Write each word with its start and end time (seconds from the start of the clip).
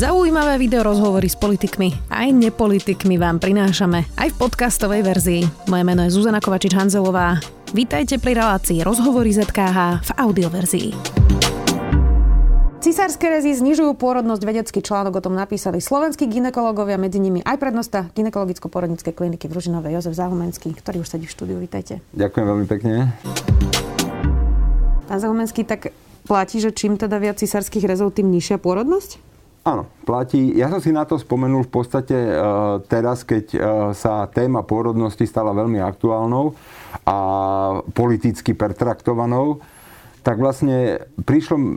Zaujímavé 0.00 0.56
video 0.56 0.80
rozhovory 0.80 1.28
s 1.28 1.36
politikmi 1.36 1.92
aj 2.08 2.32
nepolitikmi 2.32 3.20
vám 3.20 3.36
prinášame 3.36 4.08
aj 4.16 4.32
v 4.32 4.36
podcastovej 4.40 5.04
verzii. 5.04 5.42
Moje 5.68 5.84
meno 5.84 6.00
je 6.08 6.16
Zuzana 6.16 6.40
Kovačič-Hanzelová. 6.40 7.36
Vítajte 7.76 8.16
pri 8.16 8.40
relácii 8.40 8.80
Rozhovory 8.80 9.28
ZKH 9.36 10.00
v 10.00 10.10
audioverzii. 10.16 10.88
Cisárske 12.80 13.28
rezy 13.28 13.52
znižujú 13.52 13.92
pôrodnosť. 14.00 14.40
Vedecký 14.40 14.80
článok 14.80 15.20
o 15.20 15.24
tom 15.28 15.36
napísali 15.36 15.84
slovenskí 15.84 16.32
ginekológovia, 16.32 16.96
medzi 16.96 17.20
nimi 17.20 17.44
aj 17.44 17.60
prednosta 17.60 18.08
ginekologicko-porodníckej 18.16 19.12
kliniky 19.12 19.52
v 19.52 19.60
Ružinovej 19.60 20.00
Jozef 20.00 20.16
Zahumenský, 20.16 20.80
ktorý 20.80 21.04
už 21.04 21.12
sedí 21.12 21.28
v 21.28 21.34
štúdiu. 21.36 21.60
Vítajte. 21.60 22.00
Ďakujem 22.16 22.46
veľmi 22.48 22.66
pekne. 22.72 23.12
Pán 25.12 25.20
Zahumenský, 25.20 25.68
tak 25.68 25.92
platí, 26.24 26.56
že 26.56 26.72
čím 26.72 26.96
teda 26.96 27.20
viac 27.20 27.36
cisárskych 27.36 27.84
rezov, 27.84 28.16
tým 28.16 28.32
nižšia 28.32 28.56
pôrodnosť? 28.56 29.28
Áno, 29.60 29.92
platí. 30.08 30.56
Ja 30.56 30.72
som 30.72 30.80
si 30.80 30.88
na 30.88 31.04
to 31.04 31.20
spomenul 31.20 31.68
v 31.68 31.72
podstate 31.72 32.16
e, 32.16 32.32
teraz, 32.88 33.28
keď 33.28 33.44
e, 33.52 33.58
sa 33.92 34.24
téma 34.32 34.64
pôrodnosti 34.64 35.20
stala 35.28 35.52
veľmi 35.52 35.76
aktuálnou 35.84 36.56
a 37.04 37.18
politicky 37.92 38.56
pertraktovanou, 38.56 39.60
tak 40.24 40.40
vlastne 40.40 41.04
prišlo, 41.28 41.76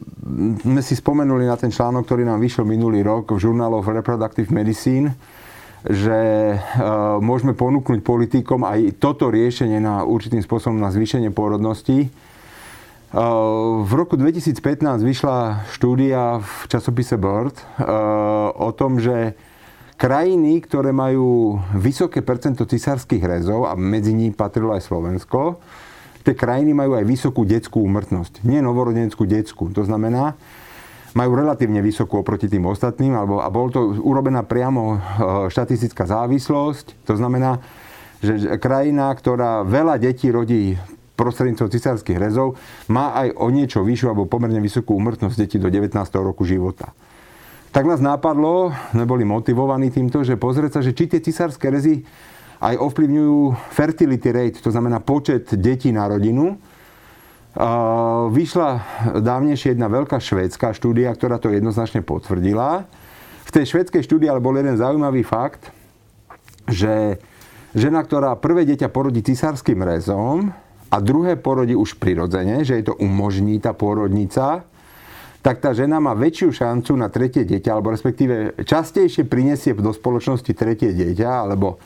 sme 0.64 0.80
si 0.80 0.96
spomenuli 0.96 1.44
na 1.44 1.60
ten 1.60 1.76
článok, 1.76 2.08
ktorý 2.08 2.24
nám 2.24 2.40
vyšiel 2.40 2.64
minulý 2.64 3.04
rok 3.04 3.36
v 3.36 3.40
Journal 3.44 3.76
of 3.76 3.88
Reproductive 3.92 4.48
Medicine, 4.48 5.12
že 5.84 6.56
e, 6.56 6.58
môžeme 7.20 7.52
ponúknuť 7.52 8.00
politikom 8.00 8.64
aj 8.64 8.96
toto 8.96 9.28
riešenie 9.28 9.84
na 9.84 10.08
určitým 10.08 10.40
spôsobom 10.40 10.80
na 10.80 10.88
zvýšenie 10.88 11.36
pôrodnosti 11.36 12.08
v 13.14 13.92
roku 13.94 14.18
2015 14.18 14.58
vyšla 15.06 15.70
štúdia 15.70 16.42
v 16.42 16.54
časopise 16.66 17.14
Bird 17.14 17.54
eh, 17.54 17.86
o 18.58 18.74
tom, 18.74 18.98
že 18.98 19.38
krajiny, 20.02 20.58
ktoré 20.66 20.90
majú 20.90 21.62
vysoké 21.78 22.26
percento 22.26 22.66
cisárskych 22.66 23.22
rezov, 23.22 23.70
a 23.70 23.78
medzi 23.78 24.18
nimi 24.18 24.34
patrilo 24.34 24.74
aj 24.74 24.90
Slovensko, 24.90 25.62
tie 26.26 26.34
krajiny 26.34 26.74
majú 26.74 26.98
aj 26.98 27.06
vysokú 27.06 27.46
detskú 27.46 27.86
úmrtnosť. 27.86 28.42
Nie 28.50 28.66
novorodeneckú 28.66 29.30
detskú. 29.30 29.70
To 29.78 29.86
znamená, 29.86 30.34
majú 31.14 31.38
relatívne 31.38 31.86
vysokú 31.86 32.18
oproti 32.18 32.50
tým 32.50 32.66
ostatným, 32.66 33.14
alebo, 33.14 33.46
a 33.46 33.48
bol 33.54 33.70
to 33.70 33.94
urobená 34.02 34.42
priamo 34.42 34.98
eh, 34.98 35.00
štatistická 35.54 36.10
závislosť. 36.10 37.06
To 37.06 37.14
znamená, 37.14 37.62
že 38.26 38.58
krajina, 38.58 39.14
ktorá 39.14 39.62
veľa 39.62 40.02
detí 40.02 40.34
rodí 40.34 40.82
prostredníctvom 41.14 41.70
cisárskych 41.70 42.18
rezov 42.18 42.58
má 42.90 43.14
aj 43.14 43.38
o 43.38 43.48
niečo 43.54 43.86
vyššiu 43.86 44.10
alebo 44.10 44.26
pomerne 44.26 44.58
vysokú 44.58 44.98
umrtnosť 44.98 45.38
detí 45.38 45.58
do 45.62 45.70
19. 45.70 45.94
roku 46.20 46.46
života. 46.46 46.94
Tak 47.74 47.90
nás 47.90 48.02
nápadlo, 48.02 48.74
sme 48.94 49.06
boli 49.10 49.26
motivovaní 49.26 49.90
týmto, 49.90 50.22
že 50.22 50.38
pozrieť 50.38 50.78
sa, 50.78 50.86
že 50.86 50.94
či 50.94 51.10
tie 51.10 51.22
cisárske 51.22 51.70
rezy 51.74 52.06
aj 52.62 52.78
ovplyvňujú 52.78 53.38
fertility 53.74 54.30
rate, 54.30 54.62
to 54.62 54.70
znamená 54.70 55.02
počet 55.02 55.52
detí 55.58 55.90
na 55.90 56.06
rodinu. 56.06 56.62
Vyšla 58.34 58.70
dávnejšie 59.22 59.78
jedna 59.78 59.86
veľká 59.90 60.18
švédská 60.18 60.74
štúdia, 60.74 61.14
ktorá 61.14 61.38
to 61.38 61.54
jednoznačne 61.54 62.02
potvrdila. 62.02 62.90
V 63.46 63.52
tej 63.54 63.70
švédskej 63.70 64.02
štúdii 64.02 64.30
ale 64.30 64.42
bol 64.42 64.58
jeden 64.58 64.74
zaujímavý 64.74 65.22
fakt, 65.22 65.70
že 66.66 67.22
žena, 67.76 68.02
ktorá 68.02 68.34
prvé 68.38 68.66
dieťa 68.70 68.90
porodí 68.90 69.22
cisárským 69.22 69.82
rezom, 69.82 70.50
a 70.94 71.02
druhé 71.02 71.34
porodí 71.42 71.74
už 71.74 71.98
prirodzene, 71.98 72.62
že 72.62 72.78
jej 72.78 72.86
to 72.86 72.94
umožní 73.02 73.58
tá 73.58 73.74
pôrodnica, 73.74 74.62
tak 75.42 75.60
tá 75.60 75.74
žena 75.74 75.98
má 75.98 76.14
väčšiu 76.14 76.54
šancu 76.54 76.94
na 76.94 77.10
tretie 77.10 77.44
dieťa, 77.44 77.74
alebo 77.74 77.90
respektíve 77.90 78.62
častejšie 78.62 79.26
prinesie 79.26 79.74
do 79.74 79.90
spoločnosti 79.90 80.54
tretie 80.54 80.94
dieťa, 80.94 81.50
alebo 81.50 81.82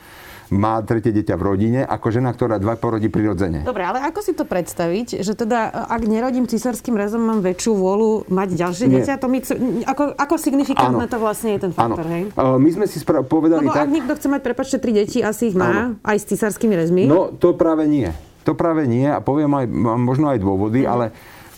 má 0.48 0.80
tretie 0.80 1.12
dieťa 1.12 1.34
v 1.36 1.42
rodine, 1.44 1.80
ako 1.84 2.08
žena, 2.08 2.32
ktorá 2.32 2.56
dva 2.56 2.80
porodí 2.80 3.12
prirodzene. 3.12 3.68
Dobre, 3.68 3.84
ale 3.84 4.00
ako 4.00 4.20
si 4.24 4.32
to 4.32 4.48
predstaviť, 4.48 5.20
že 5.20 5.36
teda 5.36 5.88
ak 5.88 6.02
nerodím 6.08 6.48
cisárským 6.48 6.96
rezom, 6.96 7.20
mám 7.20 7.44
väčšiu 7.44 7.72
vôľu 7.76 8.28
mať 8.32 8.48
ďalšie 8.56 8.86
Nie. 8.88 8.92
dieťa? 9.04 9.14
To 9.20 9.28
mi, 9.28 9.44
ako, 9.84 10.16
ako 10.16 10.34
signifikantné 10.40 11.04
to 11.04 11.20
vlastne 11.20 11.52
je 11.56 11.68
ten 11.68 11.72
faktor, 11.76 12.04
Áno. 12.04 12.12
hej? 12.16 12.22
My 12.36 12.70
sme 12.72 12.86
si 12.88 12.96
spra- 12.96 13.24
povedali 13.24 13.64
Lebo 13.68 13.76
tak... 13.76 13.88
ak 13.88 13.92
niekto 13.92 14.12
chce 14.16 14.28
mať, 14.32 14.40
prepačte, 14.40 14.76
tri 14.80 14.92
deti, 14.96 15.20
asi 15.20 15.52
ich 15.52 15.56
má, 15.56 15.68
Áno. 15.68 16.00
aj 16.00 16.16
s 16.16 16.24
cisárskymi 16.32 16.74
rezmi. 16.80 17.04
No, 17.04 17.28
to 17.36 17.52
práve 17.52 17.84
nie. 17.84 18.08
To 18.48 18.56
práve 18.56 18.88
nie 18.88 19.04
a 19.04 19.20
poviem 19.20 19.52
aj 19.52 19.66
možno 20.00 20.32
aj 20.32 20.40
dôvody, 20.40 20.88
mm. 20.88 20.88
ale 20.88 21.06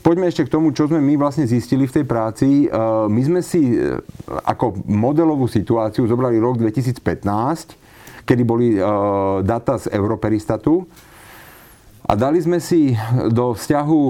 Poďme 0.01 0.33
ešte 0.33 0.49
k 0.49 0.53
tomu, 0.57 0.73
čo 0.73 0.89
sme 0.89 0.97
my 0.97 1.21
vlastne 1.21 1.45
zistili 1.45 1.85
v 1.85 1.93
tej 2.01 2.05
práci. 2.09 2.65
E, 2.65 2.67
my 3.05 3.21
sme 3.21 3.41
si 3.45 3.77
e, 3.77 4.01
ako 4.49 4.89
modelovú 4.89 5.45
situáciu 5.45 6.09
zobrali 6.09 6.41
rok 6.41 6.57
2015, 6.57 8.25
kedy 8.25 8.43
boli 8.49 8.69
e, 8.73 8.83
data 9.45 9.77
z 9.77 9.93
Europeristatu 9.93 10.89
a 12.09 12.17
dali 12.17 12.41
sme 12.41 12.65
si 12.65 12.97
do 13.29 13.53
vzťahu 13.53 14.01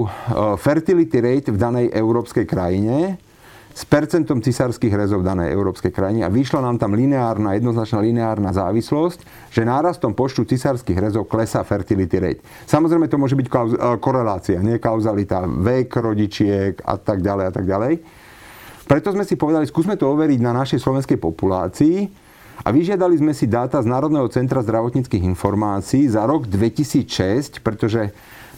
fertility 0.63 1.19
rate 1.19 1.51
v 1.51 1.59
danej 1.59 1.91
európskej 1.91 2.47
krajine 2.47 3.19
s 3.71 3.87
percentom 3.87 4.43
cisárskych 4.43 4.91
rezov 4.91 5.23
v 5.23 5.31
danej 5.31 5.55
európskej 5.55 5.95
krajine 5.95 6.27
a 6.27 6.33
vyšla 6.33 6.59
nám 6.59 6.75
tam 6.75 6.91
lineárna, 6.91 7.55
jednoznačná 7.55 8.03
lineárna 8.03 8.51
závislosť, 8.51 9.49
že 9.51 9.63
nárastom 9.63 10.11
počtu 10.11 10.43
cisárskych 10.43 10.99
rezov 10.99 11.31
klesá 11.31 11.63
fertility 11.63 12.17
rate. 12.19 12.43
Samozrejme 12.67 13.07
to 13.07 13.15
môže 13.15 13.39
byť 13.39 13.47
e, 13.47 13.51
korelácia, 14.03 14.59
nie 14.59 14.75
kauzalita, 14.75 15.47
vek 15.47 15.87
rodičiek 15.87 16.83
a 16.83 16.99
tak 16.99 17.23
ďalej 17.23 17.45
a 17.47 17.51
tak 17.51 17.65
ďalej. 17.65 17.93
Preto 18.91 19.15
sme 19.15 19.23
si 19.23 19.39
povedali, 19.39 19.63
skúsme 19.63 19.95
to 19.95 20.11
overiť 20.11 20.39
na 20.43 20.51
našej 20.51 20.83
slovenskej 20.83 21.15
populácii 21.15 22.11
a 22.61 22.69
vyžiadali 22.75 23.15
sme 23.15 23.31
si 23.31 23.47
dáta 23.47 23.79
z 23.79 23.87
Národného 23.87 24.27
centra 24.27 24.59
zdravotníckých 24.59 25.23
informácií 25.23 26.11
za 26.11 26.27
rok 26.27 26.43
2006, 26.45 27.63
pretože 27.63 28.11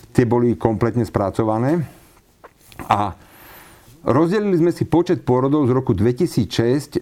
tie 0.10 0.26
boli 0.26 0.58
kompletne 0.58 1.06
spracované. 1.06 1.86
A 2.90 3.14
Rozdelili 4.04 4.60
sme 4.60 4.76
si 4.76 4.84
počet 4.84 5.24
pôrodov 5.24 5.64
z 5.64 5.72
roku 5.72 5.96
2006, 5.96 7.00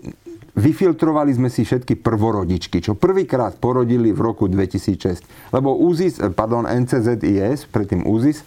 vyfiltrovali 0.53 1.33
sme 1.33 1.49
si 1.49 1.65
všetky 1.65 1.97
prvorodičky, 1.97 2.77
čo 2.77 2.93
prvýkrát 2.93 3.57
porodili 3.57 4.13
v 4.13 4.21
roku 4.21 4.45
2006. 4.45 5.49
Lebo 5.49 5.81
UZIS, 5.81 6.21
pardon, 6.37 6.69
NCZIS, 6.69 7.65
predtým 7.73 8.05
UZIS, 8.05 8.45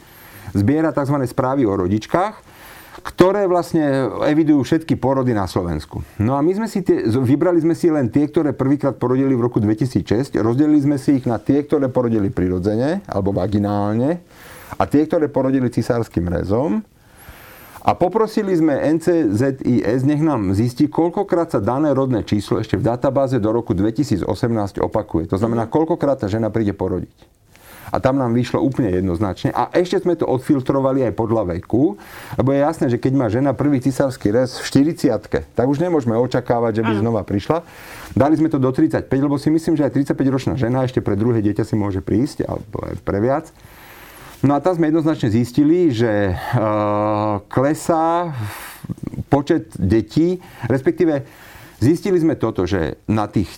zbiera 0.55 0.95
tzv. 0.95 1.19
správy 1.27 1.67
o 1.67 1.75
rodičkách, 1.75 2.55
ktoré 3.03 3.51
vlastne 3.51 4.07
evidujú 4.23 4.63
všetky 4.63 5.03
porody 5.03 5.35
na 5.35 5.51
Slovensku. 5.51 6.07
No 6.23 6.39
a 6.39 6.41
my 6.41 6.55
sme 6.55 6.71
si 6.71 6.87
tie, 6.87 7.11
vybrali 7.11 7.59
sme 7.59 7.75
si 7.75 7.91
len 7.91 8.07
tie, 8.07 8.31
ktoré 8.31 8.55
prvýkrát 8.55 8.95
porodili 9.03 9.35
v 9.35 9.51
roku 9.51 9.59
2006, 9.59 10.31
rozdelili 10.39 10.79
sme 10.79 10.95
si 10.95 11.19
ich 11.19 11.27
na 11.27 11.43
tie, 11.43 11.67
ktoré 11.67 11.91
porodili 11.91 12.31
prirodzene 12.31 13.03
alebo 13.11 13.35
vaginálne 13.35 14.23
a 14.79 14.83
tie, 14.87 15.11
ktoré 15.11 15.27
porodili 15.27 15.75
cisárským 15.75 16.31
rezom 16.31 16.87
a 17.85 17.93
poprosili 17.93 18.57
sme 18.57 18.81
NCZIS, 18.97 20.09
nech 20.09 20.25
nám 20.25 20.57
zistí, 20.57 20.89
koľkokrát 20.89 21.53
sa 21.53 21.61
dané 21.61 21.93
rodné 21.93 22.25
číslo 22.25 22.57
ešte 22.57 22.81
v 22.81 22.89
databáze 22.89 23.37
do 23.37 23.53
roku 23.53 23.77
2018 23.77 24.25
opakuje. 24.81 25.29
To 25.29 25.37
znamená, 25.37 25.69
koľkokrát 25.69 26.25
tá 26.25 26.27
žena 26.33 26.49
príde 26.49 26.73
porodiť. 26.73 27.13
A 27.93 28.01
tam 28.01 28.17
nám 28.17 28.33
vyšlo 28.33 28.65
úplne 28.65 28.89
jednoznačne. 28.89 29.53
A 29.53 29.69
ešte 29.77 30.01
sme 30.01 30.17
to 30.17 30.25
odfiltrovali 30.25 31.05
aj 31.05 31.13
podľa 31.13 31.61
veku, 31.61 32.01
lebo 32.41 32.57
je 32.57 32.65
jasné, 32.65 32.87
že 32.89 32.97
keď 32.97 33.13
má 33.13 33.29
žena 33.29 33.53
prvý 33.53 33.79
cisársky 33.85 34.33
rez 34.33 34.57
v 34.57 34.97
40 34.97 35.53
tak 35.53 35.67
už 35.69 35.79
nemôžeme 35.79 36.17
očakávať, 36.17 36.81
že 36.81 36.83
by 36.89 36.93
znova 37.05 37.21
prišla. 37.23 37.61
Dali 38.17 38.35
sme 38.41 38.49
to 38.49 38.57
do 38.57 38.73
35, 38.73 39.13
lebo 39.13 39.37
si 39.37 39.53
myslím, 39.53 39.77
že 39.77 39.85
aj 39.85 39.93
35-ročná 40.17 40.57
žena 40.57 40.89
ešte 40.89 41.05
pre 41.05 41.21
druhé 41.21 41.45
dieťa 41.45 41.69
si 41.69 41.77
môže 41.77 42.01
prísť, 42.01 42.49
alebo 42.49 42.81
aj 42.89 43.05
pre 43.05 43.21
viac. 43.21 43.53
No 44.45 44.53
a 44.53 44.61
tam 44.61 44.77
sme 44.77 44.93
jednoznačne 44.93 45.33
zistili, 45.33 45.89
že 45.89 46.37
uh, 46.37 47.41
klesá 47.49 48.37
počet 49.33 49.73
detí, 49.81 50.37
respektíve 50.69 51.25
zistili 51.81 52.21
sme 52.21 52.37
toto, 52.37 52.69
že 52.69 53.01
na 53.09 53.25
tých 53.25 53.49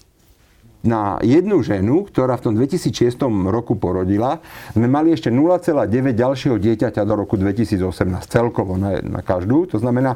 na 0.87 1.19
jednu 1.19 1.67
ženu, 1.67 2.07
ktorá 2.07 2.39
v 2.39 2.45
tom 2.47 2.55
2006 2.55 3.19
roku 3.51 3.75
porodila, 3.75 4.39
sme 4.71 4.87
mali 4.87 5.11
ešte 5.11 5.35
0,9 5.35 5.91
ďalšieho 6.15 6.63
dieťaťa 6.63 7.03
do 7.03 7.15
roku 7.19 7.35
2018 7.35 7.83
celkovo 8.31 8.79
na, 8.79 9.03
na 9.03 9.19
každú. 9.19 9.67
To 9.75 9.83
znamená, 9.83 10.15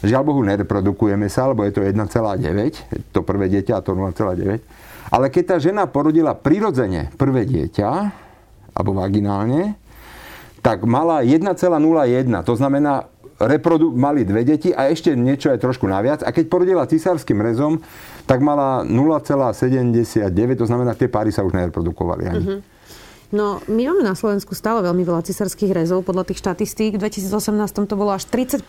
žiaľ 0.00 0.24
Bohu, 0.24 0.40
nereprodukujeme 0.40 1.28
sa, 1.28 1.52
lebo 1.52 1.68
je 1.68 1.76
to 1.76 1.84
1,9, 1.84 3.12
to 3.12 3.20
prvé 3.20 3.52
dieťa 3.52 3.76
a 3.76 3.84
to 3.84 3.92
0,9. 3.92 5.12
Ale 5.12 5.28
keď 5.28 5.44
tá 5.44 5.56
žena 5.60 5.84
porodila 5.84 6.32
prirodzene 6.32 7.12
prvé 7.20 7.44
dieťa, 7.44 7.88
alebo 8.72 8.96
vaginálne, 8.96 9.76
tak 10.60 10.84
mala 10.84 11.24
1,01. 11.24 11.56
To 12.44 12.54
znamená, 12.56 13.08
reprodu- 13.40 13.92
mali 13.96 14.28
dve 14.28 14.44
deti 14.44 14.70
a 14.70 14.92
ešte 14.92 15.16
niečo 15.16 15.48
aj 15.48 15.64
trošku 15.64 15.88
naviac. 15.88 16.20
A 16.20 16.30
keď 16.30 16.44
porodila 16.52 16.84
cisárským 16.84 17.40
rezom, 17.40 17.80
tak 18.28 18.44
mala 18.44 18.84
0,79, 18.84 20.60
to 20.60 20.66
znamená, 20.68 20.92
tie 20.92 21.08
páry 21.08 21.32
sa 21.32 21.40
už 21.42 21.56
nereprodukovali 21.56 22.24
ani. 22.28 22.44
Uh-huh. 22.44 22.60
No, 23.30 23.62
my 23.70 23.94
máme 23.94 24.02
na 24.02 24.18
Slovensku 24.18 24.58
stále 24.58 24.82
veľmi 24.82 25.06
veľa 25.06 25.22
cisárskych 25.22 25.70
rezov. 25.70 26.02
Podľa 26.02 26.26
tých 26.26 26.42
štatistík 26.42 26.98
v 26.98 27.06
2018 27.06 27.86
to 27.86 27.94
bolo 27.94 28.10
až 28.10 28.26
30% 28.26 28.66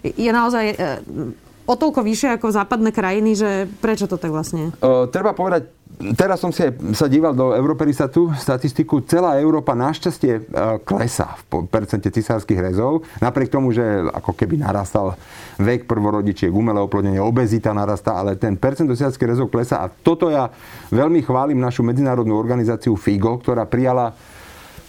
Je 0.00 0.30
naozaj 0.32 0.64
o 1.68 1.74
toľko 1.76 2.00
vyššie 2.00 2.40
ako 2.40 2.48
západné 2.48 2.90
krajiny, 2.90 3.36
že 3.36 3.50
prečo 3.84 4.08
to 4.08 4.16
tak 4.16 4.32
vlastne? 4.32 4.72
Uh, 4.80 5.04
treba 5.12 5.36
povedať, 5.36 5.68
teraz 6.16 6.40
som 6.40 6.50
si 6.50 6.64
aj 6.64 6.96
sa 6.96 7.06
díval 7.06 7.36
do 7.36 7.52
Europerisatu 7.52 8.32
statistiku, 8.34 9.04
celá 9.04 9.36
Európa 9.38 9.76
našťastie 9.76 10.32
uh, 10.36 10.42
klesá 10.80 11.36
v 11.48 11.68
percente 11.68 12.08
cisárskych 12.08 12.58
rezov, 12.58 13.04
napriek 13.20 13.52
tomu, 13.52 13.70
že 13.70 13.84
ako 14.10 14.32
keby 14.34 14.60
narastal 14.60 15.14
vek 15.60 15.84
prvorodičiek, 15.84 16.50
umelé 16.50 16.80
oplodnenie, 16.80 17.20
obezita 17.20 17.76
narastá, 17.76 18.16
ale 18.16 18.40
ten 18.40 18.56
percent 18.56 18.88
cisárskych 18.88 19.28
rezov 19.28 19.52
klesá. 19.52 19.84
A 19.84 19.92
toto 19.92 20.32
ja 20.32 20.48
veľmi 20.90 21.20
chválim 21.22 21.60
našu 21.60 21.84
medzinárodnú 21.84 22.34
organizáciu 22.34 22.96
FIGO, 22.96 23.38
ktorá 23.44 23.68
prijala 23.68 24.16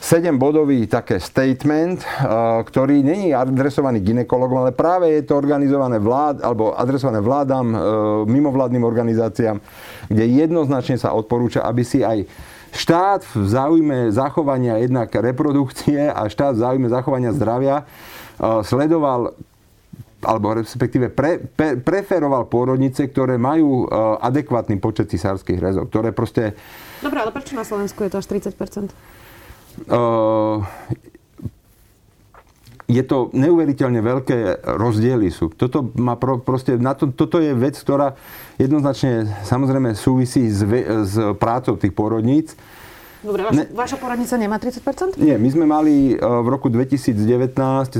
7-bodový 0.01 0.89
také 0.89 1.21
statement, 1.21 2.01
eh, 2.01 2.25
ktorý 2.65 3.05
není 3.05 3.37
adresovaný 3.37 4.01
ginekologom, 4.01 4.65
ale 4.65 4.73
práve 4.73 5.13
je 5.13 5.21
to 5.21 5.37
organizované 5.37 6.01
vlád, 6.01 6.41
alebo 6.41 6.73
adresované 6.73 7.21
vládam, 7.21 7.65
eh, 7.69 7.77
mimovládnym 8.25 8.81
organizáciám, 8.81 9.61
kde 10.09 10.25
jednoznačne 10.25 10.97
sa 10.97 11.13
odporúča, 11.13 11.61
aby 11.61 11.85
si 11.85 12.01
aj 12.01 12.25
štát 12.73 13.21
v 13.29 13.45
záujme 13.45 13.97
zachovania 14.09 14.81
jednak 14.81 15.13
reprodukcie 15.13 16.09
a 16.09 16.25
štát 16.25 16.57
v 16.57 16.61
záujme 16.65 16.87
zachovania 16.89 17.29
zdravia 17.37 17.85
eh, 17.85 18.65
sledoval 18.65 19.37
alebo 20.21 20.53
respektíve 20.53 21.09
pre, 21.09 21.41
pre, 21.41 21.81
preferoval 21.81 22.45
pôrodnice, 22.45 23.09
ktoré 23.09 23.41
majú 23.41 23.89
adekvátny 24.21 24.77
počet 24.77 25.09
cisárskych 25.09 25.57
rezov, 25.57 25.89
ktoré 25.89 26.13
proste... 26.13 26.53
Dobre, 27.01 27.25
ale 27.25 27.33
prečo 27.33 27.57
na 27.57 27.65
Slovensku 27.65 28.05
je 28.05 28.13
to 28.13 28.21
až 28.21 28.29
30 28.29 28.53
Uh, 28.53 29.20
je 32.91 33.03
to 33.07 33.31
neuveriteľne 33.31 34.03
veľké 34.03 34.67
rozdiely 34.75 35.31
sú. 35.31 35.47
Toto, 35.55 35.95
má 35.95 36.19
pro, 36.19 36.43
proste, 36.43 36.75
na 36.75 36.91
to, 36.91 37.07
toto 37.15 37.39
je 37.39 37.55
vec, 37.55 37.79
ktorá 37.79 38.19
jednoznačne 38.59 39.31
samozrejme 39.47 39.95
súvisí 39.95 40.51
s, 40.51 40.61
s 41.07 41.13
prácou 41.39 41.79
tých 41.79 41.95
porodníc. 41.95 42.53
Dobre, 43.21 43.45
vaša, 43.45 43.53
ne, 43.53 43.65
vaša 43.69 43.97
porodnica 44.01 44.33
nemá 44.33 44.57
30%? 44.57 45.21
Nie, 45.21 45.37
my 45.37 45.49
sme 45.53 45.65
mali 45.69 46.17
v 46.17 46.47
roku 46.49 46.73
2019 46.73 47.21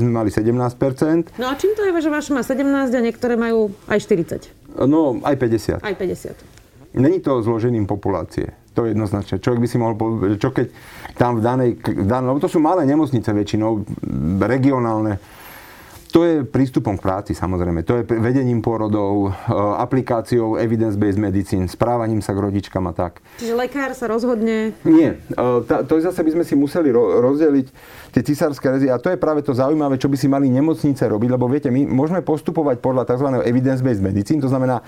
sme 0.02 0.10
mali 0.10 0.34
17%. 0.34 1.38
No 1.38 1.46
a 1.46 1.54
čím 1.54 1.78
to 1.78 1.86
je, 1.86 1.94
že 2.02 2.10
vaša 2.10 2.30
má 2.34 2.42
17 2.42 2.90
a 2.90 3.00
niektoré 3.00 3.38
majú 3.38 3.70
aj 3.86 4.02
40? 4.02 4.50
No, 4.82 5.22
aj 5.22 5.36
50. 5.38 5.78
Aj 5.78 5.94
50. 5.94 6.98
Není 6.98 7.22
to 7.22 7.38
zložením 7.40 7.86
populácie. 7.86 8.50
To 8.72 8.88
je 8.88 8.96
jednoznačne. 8.96 9.36
Človek 9.40 9.60
by 9.60 9.68
si 9.68 9.76
mohol 9.76 9.94
povedať, 10.00 10.40
čo 10.40 10.48
keď 10.48 10.66
tam 11.16 11.38
v 11.38 11.42
danej, 11.44 11.70
v 11.76 12.08
danej, 12.08 12.40
to 12.40 12.48
sú 12.48 12.58
malé 12.58 12.88
nemocnice 12.88 13.28
väčšinou, 13.28 13.84
regionálne. 14.40 15.20
To 16.12 16.28
je 16.28 16.44
prístupom 16.44 17.00
k 17.00 17.08
práci 17.08 17.32
samozrejme. 17.32 17.88
To 17.88 17.96
je 17.96 18.02
vedením 18.20 18.60
pôrodov, 18.60 19.32
e, 19.32 19.50
aplikáciou 19.80 20.60
evidence-based 20.60 21.16
medicine, 21.16 21.64
správaním 21.64 22.20
sa 22.20 22.36
k 22.36 22.44
rodičkám 22.44 22.84
a 22.84 22.92
tak. 22.92 23.24
Čiže 23.40 23.56
lekár 23.56 23.96
sa 23.96 24.12
rozhodne? 24.12 24.76
Nie. 24.84 25.16
E, 25.32 25.40
to 25.64 25.92
zase 26.04 26.20
by 26.20 26.36
sme 26.36 26.44
si 26.44 26.52
museli 26.52 26.92
rozdeliť 26.92 27.66
tie 28.12 28.22
cisárske 28.28 28.68
rezy. 28.68 28.92
A 28.92 29.00
to 29.00 29.08
je 29.08 29.16
práve 29.16 29.40
to 29.40 29.56
zaujímavé, 29.56 29.96
čo 29.96 30.12
by 30.12 30.20
si 30.20 30.28
mali 30.28 30.52
nemocnice 30.52 31.00
robiť, 31.00 31.28
lebo 31.32 31.48
viete, 31.48 31.72
my 31.72 31.88
môžeme 31.88 32.20
postupovať 32.20 32.84
podľa 32.84 33.08
tzv. 33.08 33.32
evidence-based 33.48 34.04
medicine, 34.04 34.44
to 34.44 34.52
znamená, 34.52 34.84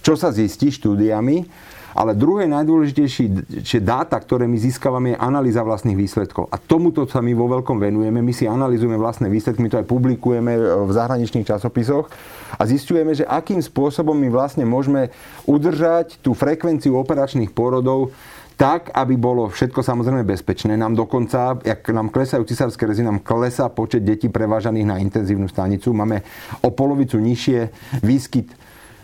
čo 0.00 0.16
sa 0.16 0.32
zistí 0.32 0.72
štúdiami, 0.72 1.44
ale 1.92 2.16
druhé 2.16 2.48
najdôležitejšie 2.48 3.80
dáta, 3.84 4.16
ktoré 4.16 4.48
my 4.48 4.56
získavame, 4.56 5.14
je 5.14 5.22
analýza 5.22 5.60
vlastných 5.64 5.96
výsledkov. 5.96 6.48
A 6.52 6.56
tomuto 6.56 7.04
sa 7.08 7.20
my 7.20 7.32
vo 7.36 7.48
veľkom 7.48 7.76
venujeme. 7.76 8.24
My 8.24 8.32
si 8.32 8.48
analýzujeme 8.48 8.96
vlastné 8.96 9.28
výsledky, 9.28 9.60
my 9.60 9.70
to 9.72 9.80
aj 9.80 9.86
publikujeme 9.88 10.52
v 10.88 10.90
zahraničných 10.90 11.48
časopisoch 11.48 12.08
a 12.56 12.62
zistujeme, 12.64 13.16
že 13.16 13.28
akým 13.28 13.60
spôsobom 13.60 14.16
my 14.16 14.28
vlastne 14.32 14.64
môžeme 14.68 15.12
udržať 15.48 16.20
tú 16.20 16.32
frekvenciu 16.36 16.96
operačných 16.96 17.52
pôrodov 17.52 18.12
tak, 18.52 18.92
aby 18.94 19.16
bolo 19.16 19.48
všetko 19.50 19.80
samozrejme 19.82 20.22
bezpečné. 20.22 20.76
Nám 20.78 20.94
dokonca, 20.94 21.58
ak 21.58 21.88
nám 21.90 22.14
klesajú 22.14 22.46
cisárske 22.46 22.86
rezy, 22.86 23.02
nám 23.02 23.24
klesá 23.24 23.66
počet 23.72 24.06
detí 24.06 24.28
prevážaných 24.28 24.86
na 24.86 24.96
intenzívnu 25.02 25.50
stanicu. 25.50 25.90
Máme 25.90 26.22
o 26.62 26.70
polovicu 26.70 27.18
nižšie 27.18 27.72
výskyt 28.04 28.52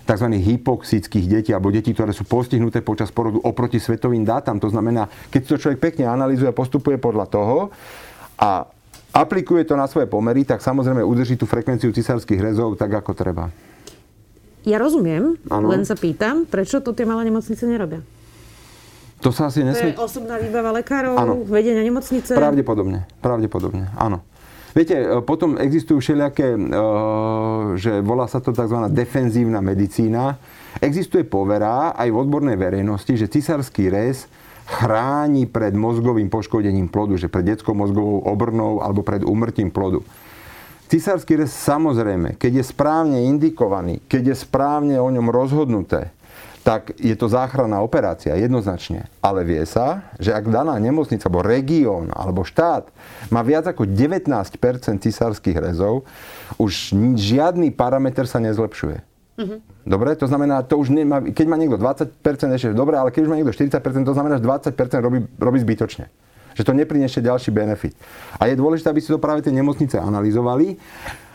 tzv. 0.09 0.27
hypoxických 0.41 1.27
detí 1.29 1.51
alebo 1.53 1.69
detí, 1.69 1.93
ktoré 1.93 2.17
sú 2.17 2.25
postihnuté 2.25 2.81
počas 2.81 3.13
porodu 3.13 3.45
oproti 3.45 3.77
svetovým 3.77 4.25
dátam. 4.25 4.57
To 4.57 4.73
znamená, 4.73 5.05
keď 5.29 5.41
to 5.45 5.61
človek 5.61 5.93
pekne 5.93 6.09
analýzuje 6.09 6.49
a 6.49 6.57
postupuje 6.57 6.97
podľa 6.97 7.29
toho 7.29 7.69
a 8.41 8.65
aplikuje 9.13 9.69
to 9.69 9.77
na 9.77 9.85
svoje 9.85 10.09
pomery, 10.09 10.49
tak 10.49 10.65
samozrejme 10.65 11.05
udrží 11.05 11.37
tú 11.37 11.45
frekvenciu 11.45 11.93
cisárskych 11.93 12.41
rezov 12.41 12.81
tak, 12.81 12.97
ako 13.05 13.13
treba. 13.13 13.53
Ja 14.65 14.81
rozumiem, 14.81 15.37
ano. 15.53 15.67
len 15.69 15.85
sa 15.85 15.93
pýtam, 15.93 16.49
prečo 16.49 16.81
to 16.81 16.97
tie 16.97 17.05
malé 17.05 17.29
nemocnice 17.29 17.69
nerobia? 17.69 18.01
To 19.21 19.35
sa 19.35 19.51
asi 19.51 19.67
nesmie... 19.67 19.93
To 19.93 20.03
je 20.03 20.09
osobná 20.09 20.39
výbava 20.39 20.71
lekárov, 20.73 21.19
ano. 21.19 21.43
vedenia 21.45 21.83
nemocnice? 21.83 22.33
Pravdepodobne, 22.39 23.05
pravdepodobne, 23.19 23.91
áno. 23.99 24.23
Viete, 24.77 24.97
e, 24.97 25.07
potom 25.25 25.57
existujú 25.57 26.01
všelijaké, 26.01 26.57
e, 26.57 26.61
že 27.79 27.93
volá 28.05 28.29
sa 28.29 28.43
to 28.43 28.53
tzv. 28.53 28.89
defenzívna 28.93 29.65
medicína. 29.65 30.37
Existuje 30.79 31.25
povera 31.25 31.97
aj 31.97 32.09
v 32.13 32.21
odbornej 32.21 32.57
verejnosti, 32.61 33.11
že 33.17 33.33
cisársky 33.33 33.89
rez 33.89 34.29
chráni 34.69 35.49
pred 35.49 35.73
mozgovým 35.73 36.29
poškodením 36.29 36.93
plodu, 36.93 37.17
že 37.17 37.33
pred 37.33 37.49
detskou 37.49 37.73
mozgovou 37.73 38.21
obrnou 38.29 38.85
alebo 38.85 39.01
pred 39.01 39.25
úmrtím 39.25 39.73
plodu. 39.73 40.05
Cisársky 40.89 41.41
rez 41.41 41.53
samozrejme, 41.53 42.37
keď 42.41 42.61
je 42.61 42.65
správne 42.65 43.21
indikovaný, 43.29 44.01
keď 44.09 44.33
je 44.33 44.37
správne 44.45 44.97
o 45.01 45.09
ňom 45.09 45.29
rozhodnuté, 45.29 46.13
tak 46.69 46.93
je 47.01 47.17
to 47.17 47.33
záchranná 47.33 47.81
operácia, 47.81 48.37
jednoznačne. 48.37 49.09
Ale 49.25 49.41
vie 49.41 49.65
sa, 49.65 50.05
že 50.21 50.37
ak 50.37 50.53
daná 50.53 50.77
nemocnica, 50.77 51.25
alebo 51.25 51.41
región, 51.41 52.13
alebo 52.13 52.45
štát 52.45 52.93
má 53.33 53.41
viac 53.41 53.73
ako 53.73 53.89
19% 53.89 54.29
cisárskych 55.01 55.57
rezov, 55.57 56.05
už 56.61 56.93
žiadny 57.17 57.73
parameter 57.73 58.29
sa 58.29 58.37
nezlepšuje. 58.45 59.01
Mm-hmm. 59.41 59.59
Dobre, 59.89 60.13
to 60.21 60.29
znamená, 60.29 60.61
to 60.61 60.77
už 60.77 60.93
nemá, 60.93 61.25
keď 61.25 61.47
má 61.49 61.57
niekto 61.57 61.81
20% 61.81 62.21
ešte 62.29 62.77
dobre, 62.77 63.01
ale 63.01 63.17
keď 63.17 63.25
už 63.25 63.31
má 63.33 63.41
niekto 63.41 63.57
40%, 63.57 64.05
to 64.05 64.13
znamená, 64.13 64.37
že 64.37 64.45
20% 64.45 64.77
robí, 65.01 65.25
robí 65.41 65.59
zbytočne. 65.65 66.13
Že 66.53 66.69
to 66.69 66.73
nepriniesie 66.77 67.25
ďalší 67.25 67.49
benefit. 67.49 67.97
A 68.37 68.45
je 68.45 68.61
dôležité, 68.61 68.93
aby 68.93 69.01
si 69.01 69.09
to 69.09 69.17
práve 69.17 69.41
tie 69.41 69.57
nemocnice 69.57 69.97
analyzovali 69.97 70.77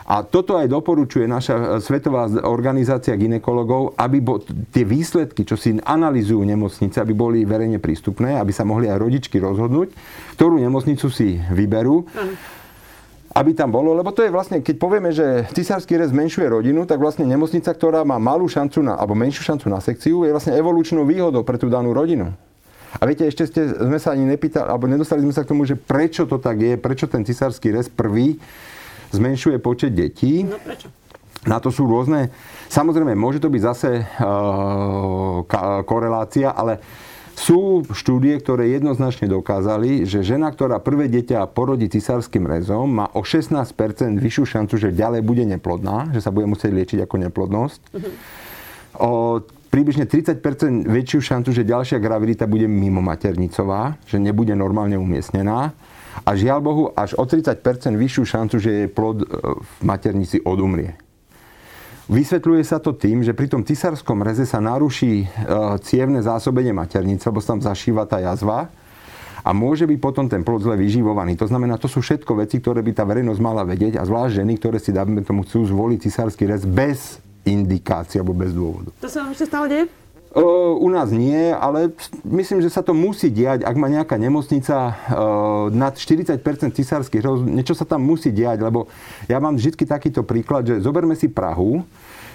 a 0.04 0.20
toto 0.20 0.60
aj 0.60 0.68
doporučuje 0.68 1.24
naša 1.24 1.54
e, 1.56 1.64
Svetová 1.80 2.28
organizácia 2.44 3.16
ginekologov, 3.16 3.96
aby 3.96 4.20
bo, 4.20 4.36
tie 4.68 4.84
výsledky, 4.84 5.48
čo 5.48 5.56
si 5.56 5.80
analizujú 5.80 6.44
nemocnice, 6.44 7.00
aby 7.00 7.16
boli 7.16 7.48
verejne 7.48 7.80
prístupné, 7.80 8.36
aby 8.36 8.52
sa 8.52 8.68
mohli 8.68 8.92
aj 8.92 9.00
rodičky 9.00 9.40
rozhodnúť, 9.40 9.96
ktorú 10.36 10.60
nemocnicu 10.60 11.08
si 11.08 11.40
vyberú. 11.40 12.04
aby 13.34 13.50
tam 13.50 13.74
bolo, 13.74 13.98
lebo 13.98 14.14
to 14.14 14.22
je 14.22 14.30
vlastne, 14.30 14.62
keď 14.62 14.76
povieme, 14.78 15.10
že 15.10 15.50
cisársky 15.50 15.98
rez 15.98 16.14
zmenšuje 16.14 16.46
rodinu, 16.46 16.86
tak 16.86 17.02
vlastne 17.02 17.26
nemocnica, 17.26 17.66
ktorá 17.74 18.06
má 18.06 18.14
malú 18.14 18.46
šancu 18.46 18.78
na, 18.78 18.94
alebo 18.94 19.18
menšiu 19.18 19.42
šancu 19.42 19.66
na 19.66 19.82
sekciu, 19.82 20.22
je 20.22 20.30
vlastne 20.30 20.54
evolučnou 20.54 21.02
výhodou 21.02 21.42
pre 21.42 21.58
tú 21.58 21.66
danú 21.66 21.90
rodinu. 21.90 22.30
A 22.94 23.02
viete, 23.10 23.26
ešte 23.26 23.50
ste, 23.50 23.66
sme 23.74 23.98
sa 23.98 24.14
ani 24.14 24.22
nepýtali, 24.30 24.70
alebo 24.70 24.86
nedostali 24.86 25.26
sme 25.26 25.34
sa 25.34 25.42
k 25.42 25.50
tomu, 25.50 25.66
že 25.66 25.74
prečo 25.74 26.30
to 26.30 26.38
tak 26.38 26.62
je, 26.62 26.78
prečo 26.78 27.10
ten 27.10 27.26
cisársky 27.26 27.74
rez 27.74 27.90
prvý 27.90 28.38
zmenšuje 29.14 29.56
počet 29.62 29.94
detí. 29.94 30.42
No 30.42 30.58
prečo? 30.58 30.90
Na 31.44 31.60
to 31.60 31.68
sú 31.68 31.84
rôzne... 31.84 32.32
Samozrejme, 32.72 33.12
môže 33.12 33.38
to 33.38 33.52
byť 33.52 33.62
zase 33.62 33.90
uh, 34.00 35.44
korelácia, 35.84 36.50
ale 36.50 36.80
sú 37.34 37.84
štúdie, 37.90 38.38
ktoré 38.38 38.72
jednoznačne 38.72 39.26
dokázali, 39.26 40.06
že 40.06 40.24
žena, 40.24 40.48
ktorá 40.54 40.78
prvé 40.78 41.10
dieťa 41.10 41.50
porodí 41.50 41.90
cisárským 41.90 42.46
rezom, 42.46 42.86
má 42.88 43.10
o 43.12 43.26
16% 43.26 43.74
vyššiu 44.16 44.44
šancu, 44.46 44.74
že 44.78 44.94
ďalej 44.94 45.20
bude 45.26 45.44
neplodná, 45.44 46.14
že 46.14 46.22
sa 46.22 46.30
bude 46.30 46.46
musieť 46.46 46.72
liečiť 46.72 46.98
ako 47.04 47.16
neplodnosť. 47.28 47.80
Uh-huh. 47.90 48.14
O 49.02 49.10
približne 49.74 50.06
30% 50.06 50.86
väčšiu 50.86 51.20
šancu, 51.20 51.50
že 51.50 51.66
ďalšia 51.66 51.98
gravidita 51.98 52.46
bude 52.46 52.70
mimo 52.70 53.02
maternicová, 53.02 53.98
že 54.06 54.22
nebude 54.22 54.54
normálne 54.54 54.94
umiestnená 54.94 55.74
a 56.22 56.30
žiaľ 56.38 56.58
Bohu 56.62 56.84
až 56.94 57.18
o 57.18 57.26
30% 57.26 57.58
vyššiu 57.98 58.22
šancu, 58.22 58.56
že 58.62 58.70
je 58.70 58.86
plod 58.86 59.22
e, 59.22 59.26
v 59.58 59.70
maternici 59.82 60.38
odumrie. 60.46 60.94
Vysvetľuje 62.04 62.62
sa 62.62 62.78
to 62.78 62.92
tým, 62.92 63.24
že 63.24 63.32
pri 63.32 63.48
tom 63.48 63.64
cisárskom 63.64 64.20
reze 64.20 64.44
sa 64.44 64.60
naruší 64.60 65.24
e, 65.24 65.26
cievne 65.82 66.20
zásobenie 66.20 66.70
maternice, 66.70 67.26
lebo 67.26 67.40
sa 67.42 67.56
tam 67.56 67.64
zašíva 67.64 68.04
tá 68.06 68.20
jazva 68.20 68.68
a 69.40 69.50
môže 69.52 69.88
byť 69.88 69.98
potom 69.98 70.28
ten 70.28 70.44
plod 70.44 70.64
zle 70.64 70.76
vyživovaný. 70.76 71.36
To 71.40 71.48
znamená, 71.48 71.80
to 71.80 71.88
sú 71.88 72.04
všetko 72.04 72.44
veci, 72.44 72.60
ktoré 72.60 72.84
by 72.84 72.92
tá 72.92 73.04
verejnosť 73.08 73.40
mala 73.40 73.64
vedieť 73.64 74.00
a 74.00 74.06
zvlášť 74.08 74.40
ženy, 74.44 74.52
ktoré 74.60 74.78
si 74.80 74.92
dáme 74.92 75.20
tomu 75.24 75.44
chcú 75.48 75.64
zvoliť 75.64 75.98
cisársky 76.04 76.44
rez 76.48 76.64
bez 76.68 77.20
indikácie 77.44 78.20
alebo 78.20 78.32
bez 78.32 78.52
dôvodu. 78.56 78.92
To 79.04 79.08
sa 79.08 79.24
vám 79.24 79.36
ešte 79.36 79.48
stále 79.48 79.66
deje? 79.68 80.03
U 80.34 80.90
nás 80.90 81.14
nie, 81.14 81.54
ale 81.54 81.94
myslím, 82.26 82.58
že 82.58 82.66
sa 82.66 82.82
to 82.82 82.90
musí 82.90 83.30
diať. 83.30 83.62
Ak 83.62 83.78
má 83.78 83.86
nejaká 83.86 84.18
nemocnica 84.18 84.98
nad 85.70 85.94
40% 85.94 86.42
cisárskych 86.74 87.22
roz, 87.22 87.46
niečo 87.46 87.78
sa 87.78 87.86
tam 87.86 88.02
musí 88.02 88.34
diať, 88.34 88.66
lebo 88.66 88.90
ja 89.30 89.38
mám 89.38 89.54
vždy 89.54 89.86
takýto 89.86 90.26
príklad, 90.26 90.66
že 90.66 90.82
zoberme 90.82 91.14
si 91.14 91.30
Prahu, 91.30 91.86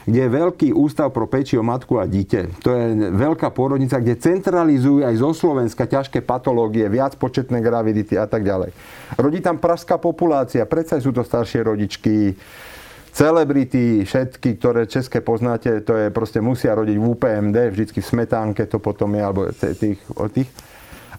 kde 0.08 0.26
je 0.26 0.32
veľký 0.32 0.68
ústav 0.74 1.12
pro 1.12 1.28
peči 1.28 1.60
o 1.60 1.62
matku 1.62 2.00
a 2.00 2.08
dieťa. 2.08 2.64
To 2.64 2.72
je 2.72 3.14
veľká 3.14 3.52
pôrodnica, 3.52 4.00
kde 4.00 4.16
centralizujú 4.18 5.04
aj 5.04 5.20
zo 5.20 5.36
Slovenska 5.36 5.84
ťažké 5.86 6.24
patológie, 6.24 6.88
viac 6.88 7.20
početné 7.20 7.60
gravidity 7.60 8.16
a 8.16 8.26
tak 8.26 8.48
ďalej. 8.48 8.74
Rodí 9.20 9.44
tam 9.44 9.60
pražská 9.60 10.00
populácia, 10.00 10.64
predsa 10.66 10.98
sú 11.04 11.12
to 11.12 11.22
staršie 11.22 11.62
rodičky, 11.68 12.34
celebrity, 13.12 14.06
všetky, 14.06 14.60
ktoré 14.60 14.86
české 14.86 15.22
poznáte, 15.24 15.82
to 15.82 15.98
je 15.98 16.08
proste 16.10 16.40
musia 16.40 16.76
rodiť 16.76 16.98
v 16.98 17.06
UPMD, 17.06 17.58
vždycky 17.74 18.00
v 18.02 18.10
smetánke 18.10 18.66
to 18.66 18.78
potom 18.82 19.14
je, 19.16 19.22
alebo 19.22 19.50
tých, 19.54 20.00
tých 20.34 20.50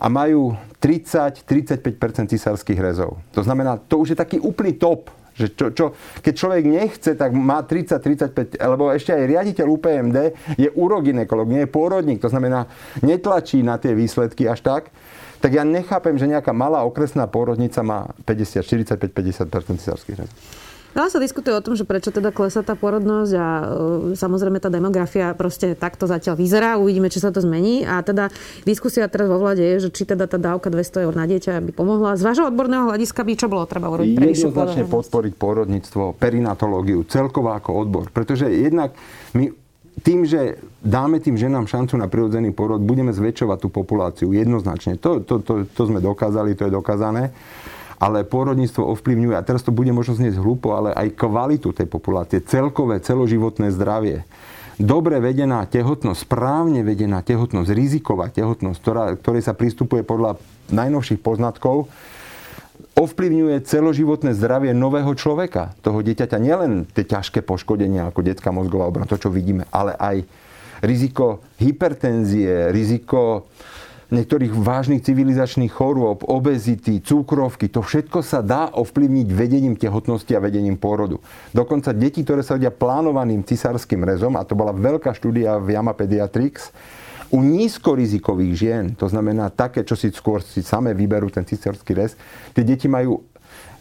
a 0.01 0.07
majú 0.09 0.57
30-35% 0.81 2.33
cisárskych 2.33 2.81
rezov. 2.81 3.21
To 3.37 3.45
znamená, 3.45 3.77
to 3.77 4.01
už 4.01 4.17
je 4.17 4.19
taký 4.19 4.41
úplný 4.41 4.81
top. 4.81 5.13
Že 5.37 5.47
čo, 5.57 5.67
čo, 5.73 5.85
keď 6.21 6.35
človek 6.37 6.65
nechce, 6.67 7.11
tak 7.17 7.31
má 7.37 7.65
30-35, 7.65 8.61
lebo 8.61 8.93
ešte 8.93 9.13
aj 9.13 9.25
riaditeľ 9.29 9.67
UPMD 9.77 10.19
je 10.57 10.69
uroginekolog, 10.73 11.49
nie 11.49 11.65
je 11.65 11.71
pôrodník. 11.71 12.21
To 12.25 12.33
znamená, 12.33 12.67
netlačí 13.05 13.61
na 13.61 13.77
tie 13.77 13.93
výsledky 13.93 14.49
až 14.49 14.65
tak. 14.65 14.83
Tak 15.41 15.53
ja 15.53 15.65
nechápem, 15.65 16.17
že 16.21 16.29
nejaká 16.29 16.53
malá 16.53 16.85
okresná 16.85 17.25
pôrodnica 17.25 17.81
má 17.81 18.13
50, 18.29 18.61
45, 18.61 19.49
50% 19.49 19.81
cisárskych 19.81 20.17
rezov. 20.21 20.37
Veľa 20.91 21.09
sa 21.09 21.23
diskutuje 21.23 21.55
o 21.55 21.63
tom, 21.63 21.79
že 21.79 21.87
prečo 21.87 22.11
teda 22.11 22.35
klesá 22.35 22.67
tá 22.67 22.75
porodnosť 22.75 23.33
a 23.39 23.47
uh, 23.47 23.65
samozrejme 24.19 24.59
tá 24.59 24.67
demografia 24.67 25.31
proste 25.39 25.79
takto 25.79 26.11
zatiaľ 26.11 26.35
vyzerá. 26.35 26.83
Uvidíme, 26.83 27.07
či 27.07 27.23
sa 27.23 27.31
to 27.31 27.39
zmení. 27.39 27.87
A 27.87 28.03
teda 28.03 28.27
diskusia 28.67 29.07
teraz 29.07 29.31
vo 29.31 29.39
vlade 29.39 29.63
je, 29.63 29.87
že 29.87 29.89
či 29.95 30.03
teda 30.03 30.27
tá 30.27 30.35
dávka 30.35 30.67
200 30.67 31.07
eur 31.07 31.15
na 31.15 31.31
dieťa 31.31 31.63
by 31.63 31.73
pomohla. 31.73 32.19
Z 32.19 32.27
vášho 32.27 32.51
odborného 32.51 32.91
hľadiska 32.91 33.23
by 33.23 33.33
čo 33.39 33.47
bolo 33.47 33.71
treba 33.71 33.87
urobiť 33.87 34.19
Jednoznačne 34.19 34.85
podporiť 34.91 35.33
porodníctvo, 35.39 36.19
perinatológiu, 36.19 37.07
celkovo 37.07 37.55
ako 37.55 37.71
odbor. 37.87 38.05
Pretože 38.11 38.51
jednak 38.51 38.91
my 39.39 39.51
tým, 40.01 40.25
že 40.25 40.59
dáme 40.81 41.21
tým 41.21 41.37
ženám 41.37 41.69
šancu 41.69 41.95
na 42.01 42.09
prirodzený 42.09 42.57
porod, 42.57 42.81
budeme 42.81 43.13
zväčšovať 43.13 43.59
tú 43.61 43.69
populáciu 43.69 44.29
jednoznačne. 44.33 44.97
To, 44.99 45.21
to, 45.21 45.45
to, 45.45 45.69
to 45.69 45.83
sme 45.87 46.01
dokázali, 46.01 46.57
to 46.57 46.67
je 46.67 46.73
dokázané 46.73 47.31
ale 48.01 48.25
pôrodníctvo 48.25 48.81
ovplyvňuje, 48.97 49.37
a 49.37 49.45
teraz 49.45 49.61
to 49.61 49.77
bude 49.77 49.93
možno 49.93 50.17
znieť 50.17 50.41
hlúpo, 50.41 50.73
ale 50.73 50.97
aj 50.97 51.21
kvalitu 51.21 51.77
tej 51.77 51.85
populácie, 51.85 52.41
celkové, 52.41 52.99
celoživotné 53.05 53.69
zdravie. 53.77 54.25
Dobre 54.81 55.21
vedená 55.21 55.69
tehotnosť, 55.69 56.25
správne 56.25 56.81
vedená 56.81 57.21
tehotnosť, 57.21 57.69
riziková 57.77 58.33
tehotnosť, 58.33 58.79
ktorá, 58.81 59.05
ktorej 59.21 59.45
sa 59.45 59.53
pristupuje 59.53 60.01
podľa 60.01 60.41
najnovších 60.73 61.21
poznatkov, 61.21 61.93
ovplyvňuje 62.97 63.61
celoživotné 63.69 64.33
zdravie 64.33 64.73
nového 64.73 65.13
človeka, 65.13 65.77
toho 65.85 66.01
dieťaťa. 66.01 66.41
Nielen 66.41 66.89
tie 66.89 67.05
ťažké 67.05 67.45
poškodenia 67.45 68.09
ako 68.09 68.25
detská 68.25 68.49
mozgová 68.49 68.89
obrana, 68.89 69.13
to 69.13 69.21
čo 69.21 69.29
vidíme, 69.29 69.69
ale 69.69 69.93
aj 70.01 70.25
riziko 70.81 71.45
hypertenzie, 71.61 72.73
riziko 72.73 73.53
niektorých 74.11 74.53
vážnych 74.55 75.07
civilizačných 75.07 75.71
chorôb, 75.71 76.27
obezity, 76.27 76.99
cukrovky, 76.99 77.71
to 77.71 77.81
všetko 77.81 78.21
sa 78.27 78.43
dá 78.43 78.71
ovplyvniť 78.75 79.27
vedením 79.31 79.75
tehotnosti 79.79 80.31
a 80.35 80.43
vedením 80.43 80.77
pôrodu. 80.77 81.23
Dokonca 81.55 81.95
deti, 81.95 82.27
ktoré 82.27 82.43
sa 82.43 82.59
rodia 82.59 82.75
plánovaným 82.75 83.47
cisárským 83.47 84.03
rezom, 84.03 84.35
a 84.35 84.43
to 84.43 84.59
bola 84.59 84.75
veľká 84.75 85.15
štúdia 85.15 85.59
v 85.63 85.79
Yama 85.79 85.95
Pediatrics, 85.95 86.75
u 87.31 87.47
nízkorizikových 87.47 88.55
žien, 88.59 88.85
to 88.99 89.07
znamená 89.07 89.55
také, 89.55 89.87
čo 89.87 89.95
si 89.95 90.11
skôr 90.11 90.43
si 90.43 90.67
same 90.67 90.91
vyberú 90.91 91.31
ten 91.31 91.47
cisársky 91.47 91.95
rez, 91.95 92.19
tie 92.51 92.67
deti 92.67 92.91
majú 92.91 93.23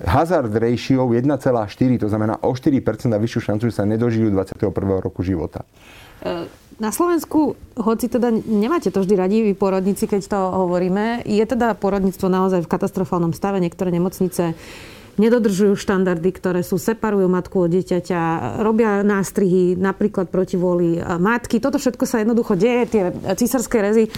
hazard 0.06 0.54
ratio 0.54 1.10
1,4, 1.10 1.50
to 1.98 2.08
znamená 2.08 2.38
o 2.46 2.54
4% 2.54 3.10
a 3.10 3.18
vyššiu 3.18 3.42
šancu, 3.42 3.64
že 3.68 3.76
sa 3.76 3.90
nedožijú 3.90 4.30
21. 4.30 4.70
roku 5.02 5.26
života. 5.26 5.66
E, 6.80 6.84
na 6.84 6.96
Slovensku, 6.96 7.60
hoci 7.76 8.08
teda 8.08 8.32
nemáte 8.32 8.92
to 8.92 9.04
vždy 9.04 9.16
radi, 9.16 9.38
vy 9.44 9.54
porodníci, 9.54 10.08
keď 10.08 10.22
to 10.32 10.40
hovoríme, 10.40 11.28
je 11.28 11.44
teda 11.44 11.76
porodníctvo 11.76 12.28
naozaj 12.32 12.64
v 12.64 12.72
katastrofálnom 12.72 13.36
stave. 13.36 13.60
Niektoré 13.60 13.92
nemocnice 13.92 14.56
nedodržujú 15.20 15.76
štandardy, 15.76 16.32
ktoré 16.32 16.64
sú, 16.64 16.80
separujú 16.80 17.28
matku 17.28 17.68
od 17.68 17.76
dieťaťa, 17.76 18.20
robia 18.64 19.04
nástrihy 19.04 19.76
napríklad 19.76 20.32
proti 20.32 20.56
voli 20.56 20.96
matky. 20.96 21.60
Toto 21.60 21.76
všetko 21.76 22.08
sa 22.08 22.24
jednoducho 22.24 22.56
deje. 22.56 22.88
Tie 22.88 23.04
císarské 23.36 23.84
rezy 23.84 24.08
e, 24.08 24.10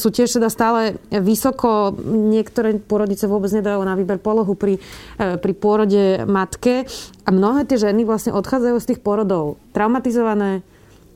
sú 0.00 0.08
tiež 0.08 0.40
teda 0.40 0.48
stále 0.48 0.96
vysoko. 1.12 1.92
Niektoré 2.08 2.80
porodnice 2.80 3.28
vôbec 3.28 3.52
nedajú 3.52 3.84
na 3.84 3.92
výber 3.92 4.16
polohu 4.16 4.56
pri, 4.56 4.80
e, 5.20 5.36
pri 5.36 5.52
pôrode 5.52 6.24
matke. 6.24 6.88
A 7.24 7.28
mnohé 7.28 7.68
tie 7.68 7.76
ženy 7.76 8.08
vlastne 8.08 8.32
odchádzajú 8.32 8.76
z 8.80 8.88
tých 8.88 9.00
porodov 9.04 9.60
traumatizované, 9.76 10.64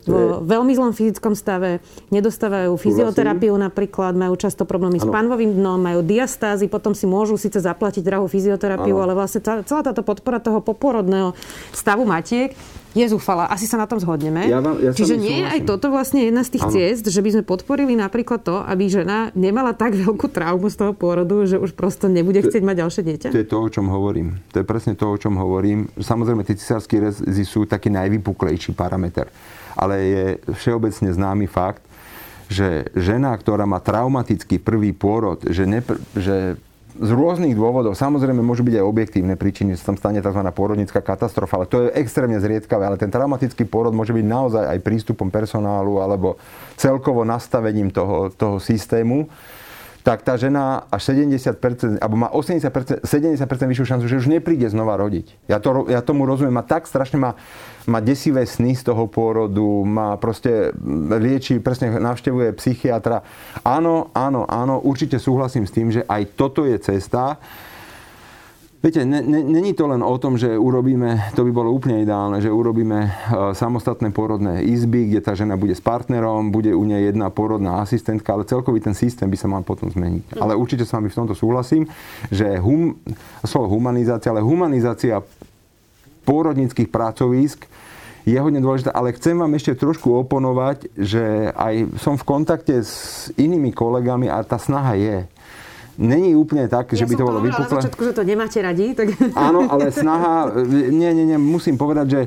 v 0.07 0.43
veľmi 0.43 0.73
zlom 0.75 0.93
fyzickom 0.95 1.39
stave, 1.39 1.79
nedostávajú 2.11 2.75
fyzioterapiu 2.75 3.55
napríklad, 3.55 4.19
majú 4.19 4.35
často 4.35 4.67
problémy 4.67 4.99
ano. 4.99 5.07
s 5.07 5.09
panvovým 5.09 5.53
dnom, 5.55 5.79
majú 5.79 6.01
diastázy, 6.03 6.67
potom 6.67 6.93
si 6.93 7.07
môžu 7.07 7.39
síce 7.39 7.63
zaplatiť 7.63 8.03
drahú 8.03 8.27
fyzioterapiu, 8.27 8.99
ano. 8.99 9.03
ale 9.07 9.13
vlastne 9.15 9.41
celá 9.43 9.83
táto 9.87 10.03
podpora 10.03 10.43
toho 10.43 10.59
poporodného 10.59 11.35
stavu 11.71 12.03
matiek 12.03 12.55
je 12.93 13.07
zúfala. 13.09 13.49
Asi 13.49 13.65
sa 13.65 13.81
na 13.81 13.89
tom 13.89 13.97
zhodneme. 13.97 14.45
Ja 14.49 14.61
vám, 14.61 14.77
ja 14.77 14.93
Čiže 14.93 15.17
nie 15.17 15.41
je 15.41 15.47
aj 15.49 15.61
toto 15.65 15.89
vlastne 15.89 16.29
jedna 16.29 16.45
z 16.45 16.57
tých 16.57 16.65
ano. 16.69 16.73
ciest, 16.77 17.05
že 17.09 17.21
by 17.25 17.31
sme 17.41 17.43
podporili 17.45 17.97
napríklad 17.97 18.45
to, 18.45 18.61
aby 18.61 18.93
žena 18.93 19.33
nemala 19.33 19.73
tak 19.73 19.97
veľkú 19.97 20.29
traumu 20.29 20.69
z 20.69 20.77
toho 20.77 20.93
pôrodu, 20.93 21.49
že 21.49 21.57
už 21.57 21.73
prosto 21.73 22.13
nebude 22.13 22.45
chcieť 22.45 22.61
mať 22.61 22.77
ďalšie 22.85 23.03
dieťa? 23.03 23.29
To 23.33 23.41
je 23.41 23.49
to, 23.49 23.59
o 23.65 23.69
čom 23.73 23.89
hovorím. 23.89 24.45
To 24.53 24.61
je 24.61 24.67
presne 24.69 24.93
to, 24.93 25.09
o 25.09 25.17
čom 25.17 25.41
hovorím. 25.41 25.89
Samozrejme, 25.97 26.45
tie 26.45 26.57
cisársky 26.61 27.01
rezy 27.01 27.45
sú 27.49 27.65
taký 27.65 27.89
najvypuklejší 27.89 28.77
parameter 28.77 29.33
ale 29.77 29.95
je 30.01 30.27
všeobecne 30.57 31.11
známy 31.13 31.47
fakt, 31.49 31.83
že 32.53 32.93
žena, 32.93 33.33
ktorá 33.33 33.65
má 33.65 33.81
traumatický 33.81 34.61
prvý 34.61 34.93
pôrod, 34.93 35.41
že, 35.49 35.65
nepr- 35.65 36.01
že 36.13 36.61
z 36.93 37.11
rôznych 37.17 37.57
dôvodov, 37.57 37.97
samozrejme 37.97 38.45
môžu 38.45 38.61
byť 38.69 38.77
aj 38.77 38.85
objektívne 38.85 39.35
príčiny, 39.41 39.73
že 39.73 39.85
tam 39.85 39.97
stane 39.97 40.21
tzv. 40.21 40.43
pôrodnická 40.53 41.01
katastrofa, 41.01 41.57
ale 41.57 41.67
to 41.71 41.89
je 41.89 41.97
extrémne 41.97 42.37
zriedkavé, 42.37 42.85
ale 42.85 43.01
ten 43.01 43.09
traumatický 43.09 43.65
pôrod 43.65 43.97
môže 43.97 44.13
byť 44.13 44.27
naozaj 44.29 44.65
aj 44.77 44.85
prístupom 44.85 45.33
personálu 45.33 46.05
alebo 46.05 46.37
celkovo 46.77 47.25
nastavením 47.25 47.89
toho, 47.89 48.29
toho 48.29 48.61
systému 48.61 49.33
tak 50.03 50.27
tá 50.27 50.35
žena 50.35 50.91
až 50.91 51.15
70%, 51.15 52.03
alebo 52.03 52.19
má 52.19 52.29
80%, 52.35 53.07
70% 53.07 53.71
vyššiu 53.71 53.87
šancu, 53.87 54.05
že 54.11 54.19
už 54.19 54.27
nepríde 54.27 54.67
znova 54.67 54.99
rodiť. 54.99 55.47
Ja, 55.47 55.63
to, 55.63 55.87
ja 55.87 56.03
tomu 56.03 56.27
rozumiem. 56.27 56.59
Má 56.59 56.67
tak 56.67 56.91
strašne 56.91 57.23
má, 57.23 57.31
má 57.87 58.03
desivé 58.03 58.43
sny 58.43 58.75
z 58.75 58.91
toho 58.91 59.07
pôrodu, 59.07 59.87
má 59.87 60.19
proste 60.19 60.75
lieči, 61.23 61.63
presne 61.63 61.95
navštevuje 62.03 62.51
psychiatra. 62.59 63.23
Áno, 63.63 64.11
áno, 64.11 64.43
áno, 64.51 64.83
určite 64.83 65.23
súhlasím 65.23 65.71
s 65.71 65.75
tým, 65.75 65.95
že 65.95 66.03
aj 66.11 66.35
toto 66.35 66.67
je 66.67 66.77
cesta, 66.83 67.39
Viete, 68.83 69.07
není 69.07 69.79
to 69.79 69.87
len 69.87 70.03
o 70.03 70.19
tom, 70.19 70.35
že 70.35 70.59
urobíme, 70.59 71.31
to 71.39 71.47
by 71.47 71.55
bolo 71.55 71.71
úplne 71.71 72.03
ideálne, 72.03 72.43
že 72.43 72.51
urobíme 72.51 72.99
e, 73.07 73.11
samostatné 73.55 74.11
porodné 74.11 74.67
izby, 74.67 75.07
kde 75.07 75.23
tá 75.23 75.39
žena 75.39 75.55
bude 75.55 75.71
s 75.71 75.79
partnerom, 75.79 76.51
bude 76.51 76.75
u 76.75 76.83
nej 76.83 77.07
jedna 77.07 77.31
porodná 77.31 77.79
asistentka, 77.79 78.35
ale 78.35 78.43
celkový 78.43 78.83
ten 78.83 78.91
systém 78.91 79.31
by 79.31 79.39
sa 79.39 79.47
mal 79.47 79.63
potom 79.63 79.87
zmeniť. 79.87 80.35
Ale 80.35 80.59
určite 80.59 80.83
s 80.83 80.91
vami 80.91 81.07
v 81.07 81.15
tomto 81.15 81.31
súhlasím, 81.31 81.87
že 82.27 82.59
hum, 82.59 82.99
slovo 83.47 83.71
humanizácia, 83.71 84.35
ale 84.35 84.43
humanizácia 84.43 85.23
pôrodnických 86.27 86.91
pracovísk 86.91 87.71
je 88.27 88.35
hodne 88.35 88.59
dôležitá, 88.59 88.91
ale 88.91 89.15
chcem 89.15 89.39
vám 89.39 89.55
ešte 89.55 89.79
trošku 89.79 90.11
oponovať, 90.27 90.91
že 90.99 91.55
aj 91.55 92.03
som 92.03 92.19
v 92.19 92.27
kontakte 92.27 92.83
s 92.83 93.31
inými 93.39 93.71
kolegami 93.71 94.27
a 94.27 94.43
tá 94.43 94.59
snaha 94.59 94.99
je 94.99 95.17
není 96.01 96.33
úplne 96.37 96.69
tak, 96.69 96.93
ja 96.93 97.03
že 97.03 97.05
by 97.09 97.15
to 97.17 97.25
bolo 97.25 97.41
vypuklé. 97.45 97.79
Ja 97.79 97.85
že 97.85 98.15
to 98.17 98.25
nemáte 98.25 98.59
radi. 98.63 98.97
Tak... 98.97 99.13
Áno, 99.37 99.69
ale 99.69 99.93
snaha, 99.93 100.53
nie, 100.69 101.11
nie, 101.13 101.25
nie, 101.25 101.39
musím 101.41 101.77
povedať, 101.77 102.07
že 102.09 102.21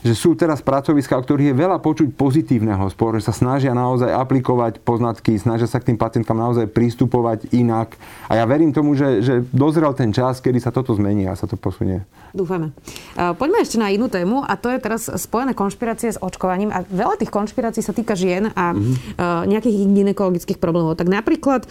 že 0.00 0.16
sú 0.16 0.32
teraz 0.32 0.64
pracoviska, 0.64 1.12
o 1.12 1.22
ktorých 1.22 1.52
je 1.52 1.60
veľa 1.60 1.78
počuť 1.84 2.16
pozitívneho 2.16 2.88
sporu, 2.88 3.20
že 3.20 3.28
sa 3.28 3.34
snažia 3.36 3.76
naozaj 3.76 4.08
aplikovať 4.08 4.80
poznatky, 4.80 5.36
snažia 5.36 5.68
sa 5.68 5.76
k 5.76 5.92
tým 5.92 5.98
pacientkám 6.00 6.36
naozaj 6.36 6.72
pristupovať 6.72 7.52
inak. 7.52 8.00
A 8.32 8.40
ja 8.40 8.44
verím 8.48 8.72
tomu, 8.72 8.96
že, 8.96 9.20
že 9.20 9.44
dozrel 9.52 9.92
ten 9.92 10.08
čas, 10.10 10.40
kedy 10.40 10.56
sa 10.56 10.72
toto 10.72 10.96
zmení 10.96 11.28
a 11.28 11.36
sa 11.36 11.44
to 11.44 11.60
posunie. 11.60 12.00
Dúfame. 12.30 12.70
Poďme 13.18 13.58
ešte 13.60 13.76
na 13.76 13.90
inú 13.90 14.06
tému 14.06 14.46
a 14.46 14.54
to 14.54 14.70
je 14.70 14.78
teraz 14.78 15.10
spojené 15.10 15.50
konšpirácie 15.52 16.14
s 16.14 16.18
očkovaním. 16.22 16.70
A 16.70 16.86
veľa 16.86 17.18
tých 17.18 17.34
konšpirácií 17.34 17.82
sa 17.82 17.90
týka 17.90 18.14
žien 18.14 18.54
a 18.54 18.70
mm-hmm. 18.70 19.50
nejakých 19.50 19.76
gynekologických 19.90 20.62
problémov. 20.62 20.94
Tak 20.94 21.10
napríklad 21.10 21.66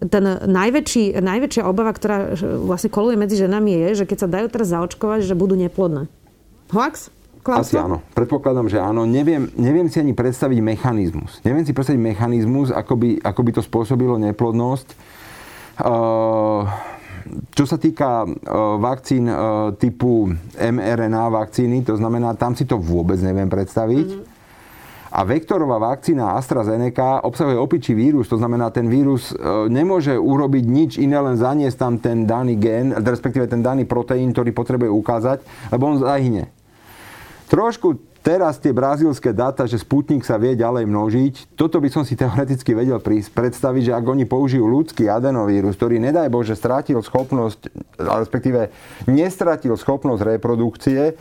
ten 0.00 0.24
najväčší, 0.48 1.20
najväčšia 1.20 1.68
obava, 1.68 1.92
ktorá 1.92 2.32
vlastne 2.64 2.88
koluje 2.88 3.20
medzi 3.20 3.36
ženami 3.36 3.70
je, 3.92 4.02
že 4.02 4.08
keď 4.08 4.18
sa 4.24 4.28
dajú 4.32 4.46
teraz 4.48 4.72
zaočkovať, 4.72 5.28
že 5.28 5.36
budú 5.36 5.52
neplodné. 5.52 6.08
Hoax? 6.72 7.12
Klamstvo? 7.40 7.62
Asi 7.62 7.76
áno. 7.78 8.02
Predpokladám, 8.12 8.66
že 8.66 8.78
áno. 8.82 9.08
Neviem, 9.08 9.48
neviem 9.56 9.86
si 9.86 10.02
ani 10.02 10.12
predstaviť 10.12 10.58
mechanizmus. 10.60 11.38
Neviem 11.42 11.64
si 11.64 11.72
predstaviť 11.72 12.00
mechanizmus, 12.00 12.68
ako 12.74 12.94
by, 12.98 13.10
ako 13.22 13.40
by 13.46 13.50
to 13.54 13.62
spôsobilo 13.64 14.18
neplodnosť. 14.18 14.88
Uh, 15.78 16.66
čo 17.52 17.68
sa 17.68 17.76
týka 17.76 18.24
vakcín 18.80 19.28
typu 19.76 20.32
mRNA 20.56 21.28
vakcíny, 21.28 21.84
to 21.84 21.92
znamená, 22.00 22.32
tam 22.32 22.56
si 22.56 22.64
to 22.64 22.80
vôbec 22.80 23.20
neviem 23.20 23.52
predstaviť. 23.52 24.08
Mm-hmm. 24.08 24.36
A 25.12 25.24
vektorová 25.28 25.76
vakcína 25.76 26.36
AstraZeneca 26.40 27.20
obsahuje 27.24 27.56
opičí 27.56 27.92
vírus, 27.92 28.32
to 28.32 28.40
znamená, 28.40 28.72
ten 28.72 28.88
vírus 28.88 29.36
nemôže 29.68 30.16
urobiť 30.16 30.64
nič 30.68 30.90
iné, 30.96 31.20
len 31.20 31.36
zaniesť 31.36 31.76
tam 31.76 32.00
ten 32.00 32.24
daný 32.24 32.56
gen, 32.56 32.96
respektíve 32.96 33.44
ten 33.44 33.60
daný 33.60 33.84
proteín, 33.84 34.32
ktorý 34.32 34.52
potrebuje 34.56 34.88
ukázať, 34.88 35.38
lebo 35.68 35.84
on 35.84 36.00
zahyne. 36.00 36.48
Trošku 37.48 37.96
teraz 38.20 38.60
tie 38.60 38.76
brazílske 38.76 39.32
dáta, 39.32 39.64
že 39.64 39.80
Sputnik 39.80 40.20
sa 40.20 40.36
vie 40.36 40.52
ďalej 40.52 40.84
množiť, 40.84 41.34
toto 41.56 41.80
by 41.80 41.88
som 41.88 42.04
si 42.04 42.12
teoreticky 42.12 42.76
vedel 42.76 43.00
predstaviť, 43.32 43.82
že 43.88 43.96
ak 43.96 44.04
oni 44.04 44.28
použijú 44.28 44.68
ľudský 44.68 45.08
adenovírus, 45.08 45.72
ktorý 45.80 45.96
nedaj 45.96 46.28
Bože 46.28 46.52
strátil 46.52 47.00
schopnosť, 47.00 47.72
respektíve 47.96 48.68
nestratil 49.08 49.72
schopnosť 49.80 50.36
reprodukcie, 50.36 51.16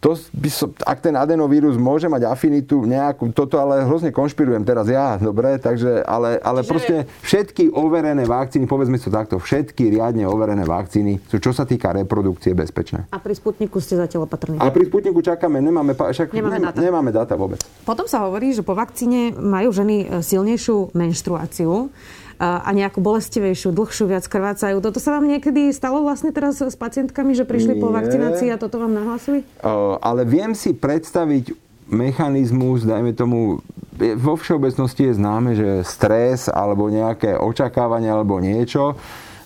to 0.00 0.14
by 0.36 0.50
som, 0.52 0.68
ak 0.84 0.98
ten 1.00 1.16
adenovírus 1.16 1.80
môže 1.80 2.06
mať 2.06 2.28
afinitu 2.28 2.84
nejakú, 2.84 3.32
toto 3.32 3.56
ale 3.56 3.88
hrozne 3.88 4.12
konšpirujem 4.12 4.62
teraz 4.62 4.86
ja, 4.86 5.16
dobre, 5.16 5.56
takže, 5.56 6.04
ale, 6.04 6.36
ale 6.40 6.60
Čiže... 6.62 6.70
proste 6.70 6.94
všetky 7.24 7.64
overené 7.72 8.28
vakcíny, 8.28 8.68
povedzme 8.68 9.00
to 9.00 9.08
takto, 9.08 9.40
všetky 9.40 9.88
riadne 9.88 10.28
overené 10.28 10.68
vakcíny 10.68 11.18
sú, 11.26 11.40
čo 11.40 11.56
sa 11.56 11.64
týka 11.64 11.96
reprodukcie, 11.96 12.52
bezpečné. 12.52 13.08
A 13.08 13.18
pri 13.18 13.34
Sputniku 13.36 13.80
ste 13.80 13.96
zatiaľ 13.96 14.28
opatrní? 14.28 14.60
A 14.60 14.68
pri 14.68 14.84
Sputniku 14.86 15.24
čakáme, 15.24 15.58
nemáme, 15.64 15.96
však 15.96 16.32
nemáme, 16.32 16.60
nem, 16.60 16.64
dáta. 16.68 16.78
nemáme 16.80 17.10
dáta 17.10 17.34
vôbec. 17.34 17.60
Potom 17.88 18.04
sa 18.04 18.24
hovorí, 18.28 18.52
že 18.52 18.60
po 18.60 18.76
vakcíne 18.76 19.32
majú 19.32 19.72
ženy 19.72 20.20
silnejšiu 20.20 20.92
menštruáciu 20.92 21.88
a 22.36 22.68
nejakú 22.76 23.00
bolestivejšiu, 23.00 23.72
dlhšiu, 23.72 24.12
viac 24.12 24.28
krvácajú. 24.28 24.84
Toto 24.84 25.00
sa 25.00 25.16
vám 25.16 25.24
niekedy 25.24 25.72
stalo 25.72 26.04
vlastne 26.04 26.32
teraz 26.36 26.60
s 26.60 26.76
pacientkami, 26.76 27.32
že 27.32 27.48
prišli 27.48 27.76
Nie. 27.76 27.82
po 27.82 27.88
vakcinácii 27.88 28.48
a 28.52 28.60
toto 28.60 28.76
vám 28.76 28.92
nahlasili? 28.92 29.40
Uh, 29.64 29.96
ale 30.04 30.28
viem 30.28 30.52
si 30.52 30.76
predstaviť 30.76 31.56
mechanizmus, 31.88 32.84
dajme 32.84 33.16
tomu, 33.16 33.62
vo 33.96 34.34
všeobecnosti 34.36 35.08
je 35.08 35.16
známe, 35.16 35.56
že 35.56 35.80
stres 35.86 36.52
alebo 36.52 36.92
nejaké 36.92 37.38
očakávanie 37.40 38.12
alebo 38.12 38.36
niečo 38.36 38.98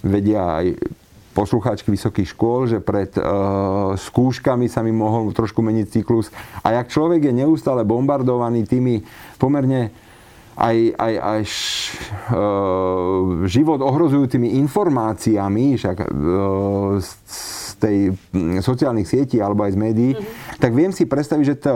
vedia 0.03 0.59
aj 0.59 0.75
poslucháčky 1.31 1.95
vysokých 1.95 2.35
škôl, 2.35 2.67
že 2.67 2.83
pred 2.83 3.15
uh, 3.15 3.95
skúškami 3.95 4.67
sa 4.67 4.83
mi 4.83 4.91
mohol 4.91 5.31
trošku 5.31 5.63
meniť 5.63 5.87
cyklus. 5.87 6.35
A 6.67 6.75
jak 6.75 6.91
človek 6.91 7.31
je 7.31 7.33
neustále 7.33 7.87
bombardovaný 7.87 8.67
tými 8.67 9.07
pomerne 9.39 9.95
aj, 10.61 10.77
aj, 11.01 11.15
aj 11.17 11.41
š, 11.49 11.59
e, 12.29 12.45
život 13.49 13.81
ohrozujúcimi 13.81 14.61
informáciami, 14.61 15.81
však 15.81 15.97
e, 16.05 16.07
z, 17.01 17.11
z 17.25 17.73
tej 17.81 17.97
sociálnych 18.61 19.09
sietí 19.09 19.41
alebo 19.41 19.65
aj 19.65 19.73
z 19.73 19.79
médií, 19.81 20.13
mm-hmm. 20.13 20.61
tak 20.61 20.77
viem 20.77 20.93
si 20.93 21.09
predstaviť, 21.09 21.45
že 21.49 21.57
to 21.57 21.73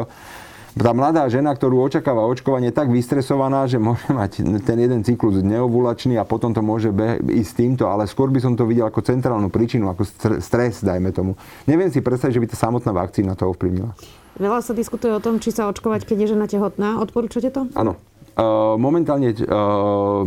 tá 0.75 0.91
mladá 0.91 1.23
žena, 1.31 1.55
ktorú 1.55 1.87
očakáva 1.87 2.27
očkovanie, 2.27 2.75
je 2.75 2.79
tak 2.83 2.91
vystresovaná, 2.91 3.71
že 3.71 3.79
môže 3.79 4.11
mať 4.11 4.43
ten 4.67 4.79
jeden 4.83 5.07
cyklus 5.07 5.39
neovulačný 5.47 6.19
a 6.19 6.27
potom 6.27 6.51
to 6.51 6.67
môže 6.67 6.91
be- 6.91 7.23
ísť 7.31 7.53
týmto, 7.63 7.87
ale 7.87 8.11
skôr 8.11 8.27
by 8.35 8.43
som 8.43 8.59
to 8.59 8.67
videl 8.67 8.91
ako 8.91 9.07
centrálnu 9.07 9.55
príčinu, 9.55 9.87
ako 9.87 10.03
stres, 10.43 10.83
dajme 10.83 11.15
tomu. 11.15 11.39
Neviem 11.71 11.95
si 11.95 12.03
predstaviť, 12.03 12.35
že 12.35 12.43
by 12.43 12.49
tá 12.51 12.57
samotná 12.59 12.91
vakcína 12.91 13.39
to 13.39 13.47
ovplyvnila. 13.55 13.95
Veľa 14.35 14.67
sa 14.67 14.75
diskutuje 14.75 15.15
o 15.15 15.23
tom, 15.23 15.39
či 15.39 15.55
sa 15.55 15.71
očkovať, 15.71 16.11
keď 16.11 16.27
je 16.27 16.31
žena 16.35 16.51
tehotná. 16.51 16.99
Odporúčate 16.99 17.55
to? 17.55 17.71
Áno. 17.79 17.95
Uh, 18.35 18.75
momentálne, 18.75 19.31
uh, 19.31 20.27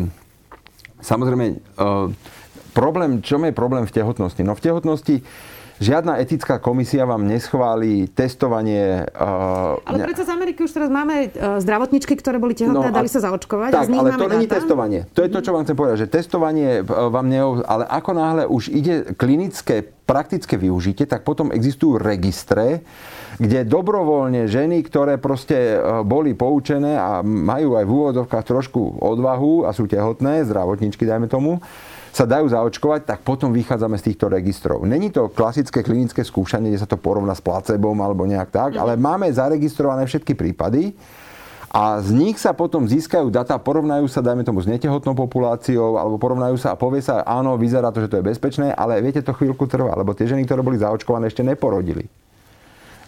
samozrejme, 1.03 1.59
uh, 1.75 2.07
problém, 2.71 3.19
čo 3.19 3.35
je 3.35 3.51
problém 3.51 3.83
v 3.83 3.91
tehotnosti? 3.91 4.41
No 4.47 4.55
v 4.55 4.63
tehotnosti 4.63 5.15
Žiadna 5.77 6.17
etická 6.17 6.57
komisia 6.57 7.05
vám 7.05 7.29
neschválí 7.29 8.09
testovanie... 8.09 9.05
Uh, 9.13 9.77
ale 9.85 10.09
predsa 10.09 10.25
z 10.25 10.31
Ameriky 10.33 10.65
už 10.65 10.73
teraz 10.73 10.89
máme 10.89 11.29
uh, 11.29 11.61
zdravotničky, 11.61 12.17
ktoré 12.17 12.41
boli 12.41 12.57
tehotné 12.57 12.81
no, 12.81 12.89
a 12.89 12.97
dali 12.97 13.05
sa 13.05 13.21
zaočkovať. 13.21 13.77
Tak, 13.77 13.81
a 13.81 13.85
z 13.85 13.91
nich 13.93 14.01
ale 14.01 14.17
to 14.17 14.25
není 14.25 14.47
testovanie. 14.49 15.05
To 15.13 15.21
je 15.21 15.29
to, 15.29 15.39
čo 15.45 15.53
vám 15.53 15.69
chcem 15.69 15.77
povedať, 15.77 15.97
že 16.01 16.07
testovanie 16.09 16.81
vám 16.81 17.29
neho... 17.29 17.61
Ale 17.61 17.85
ako 17.85 18.11
náhle 18.17 18.43
už 18.49 18.73
ide 18.73 19.13
klinické, 19.13 19.85
praktické 19.85 20.57
využitie, 20.57 21.05
tak 21.05 21.21
potom 21.21 21.53
existujú 21.53 22.01
registre, 22.01 22.81
kde 23.37 23.67
dobrovoľne 23.67 24.49
ženy, 24.49 24.81
ktoré 24.87 25.21
proste 25.21 25.77
e, 25.77 25.77
boli 26.01 26.33
poučené 26.33 26.97
a 26.97 27.21
majú 27.21 27.77
aj 27.77 27.85
v 27.85 27.91
úvodzovkách 27.91 28.45
trošku 28.47 28.97
odvahu 28.97 29.67
a 29.67 29.75
sú 29.75 29.85
tehotné, 29.85 30.47
zdravotníčky 30.47 31.05
dajme 31.05 31.29
tomu, 31.29 31.61
sa 32.17 32.25
dajú 32.25 32.49
zaočkovať, 32.49 33.05
tak 33.05 33.19
potom 33.21 33.53
vychádzame 33.53 33.93
z 34.01 34.09
týchto 34.09 34.25
registrov. 34.25 34.81
Není 34.81 35.13
to 35.13 35.29
klasické 35.29 35.85
klinické 35.85 36.25
skúšanie, 36.25 36.73
kde 36.73 36.81
sa 36.81 36.89
to 36.89 36.97
porovná 36.97 37.37
s 37.37 37.45
placebom 37.45 37.93
alebo 38.01 38.25
nejak 38.25 38.49
tak, 38.49 38.71
mm. 38.73 38.81
ale 38.81 38.97
máme 38.97 39.29
zaregistrované 39.29 40.09
všetky 40.09 40.33
prípady 40.33 40.97
a 41.69 42.01
z 42.01 42.17
nich 42.17 42.41
sa 42.41 42.57
potom 42.57 42.89
získajú 42.89 43.29
data, 43.29 43.53
porovnajú 43.61 44.09
sa, 44.09 44.25
dajme 44.25 44.41
tomu, 44.41 44.65
s 44.65 44.71
netehotnou 44.71 45.13
populáciou, 45.13 46.01
alebo 46.01 46.17
porovnajú 46.17 46.57
sa 46.57 46.73
a 46.73 46.79
povie 46.79 47.05
sa, 47.05 47.21
áno, 47.21 47.53
vyzerá 47.53 47.93
to, 47.93 48.01
že 48.01 48.09
to 48.09 48.17
je 48.17 48.29
bezpečné, 48.33 48.73
ale 48.73 48.97
viete, 49.03 49.21
to 49.21 49.35
chvíľku 49.37 49.69
trvá, 49.69 49.93
lebo 49.93 50.17
tie 50.17 50.25
ženy, 50.25 50.47
ktoré 50.49 50.65
boli 50.65 50.81
zaočkované, 50.81 51.29
ešte 51.29 51.45
neporodili 51.45 52.09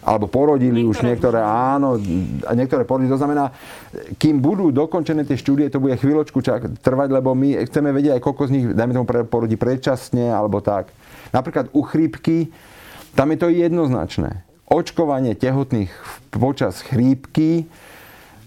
alebo 0.00 0.26
porodili 0.32 0.80
niektoré 0.80 0.90
už 0.90 0.98
niektoré, 1.04 1.38
áno, 1.44 2.00
a 2.48 2.52
niektoré 2.56 2.88
porodili. 2.88 3.12
To 3.12 3.20
znamená, 3.20 3.52
kým 4.16 4.40
budú 4.40 4.72
dokončené 4.72 5.28
tie 5.28 5.36
štúdie, 5.36 5.68
to 5.68 5.82
bude 5.82 6.00
chvíľočku 6.00 6.40
čak, 6.40 6.80
trvať, 6.80 7.08
lebo 7.12 7.36
my 7.36 7.68
chceme 7.68 7.92
vedieť 7.92 8.16
aj 8.16 8.24
koľko 8.24 8.42
z 8.48 8.52
nich, 8.56 8.64
dajme 8.72 8.96
tomu, 8.96 9.06
porodí 9.28 9.60
predčasne, 9.60 10.32
alebo 10.32 10.64
tak. 10.64 10.88
Napríklad 11.36 11.68
u 11.76 11.84
chrípky, 11.84 12.48
tam 13.12 13.28
je 13.34 13.38
to 13.38 13.48
jednoznačné. 13.52 14.46
Očkovanie 14.70 15.34
tehotných 15.34 15.90
počas 16.30 16.80
chrípky 16.86 17.66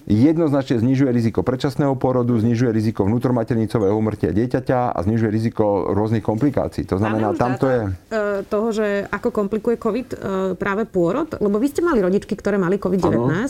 jednoznačne 0.08 0.84
znižuje 0.84 1.10
riziko 1.12 1.42
predčasného 1.42 1.96
porodu, 1.96 2.36
znižuje 2.36 2.72
riziko 2.76 3.08
vnútromaternicového 3.08 3.96
umrtia 3.96 4.36
dieťaťa 4.36 4.92
a 4.92 5.00
znižuje 5.00 5.30
riziko 5.32 5.96
rôznych 5.96 6.24
komplikácií. 6.24 6.84
To 6.92 7.00
znamená, 7.00 7.32
tam 7.40 7.56
to 7.56 7.68
je... 7.72 7.82
E, 8.12 8.20
toho, 8.48 8.68
že 8.76 9.08
ako 9.08 9.30
komplikuje 9.32 9.80
COVID 9.80 10.10
e, 10.12 10.18
práve 10.60 10.84
pôrod, 10.84 11.32
lebo 11.40 11.56
vy 11.56 11.68
ste 11.72 11.80
mali 11.80 12.04
rodičky, 12.04 12.36
ktoré 12.36 12.60
mali 12.60 12.76
COVID-19. 12.76 13.16
Ano. 13.16 13.48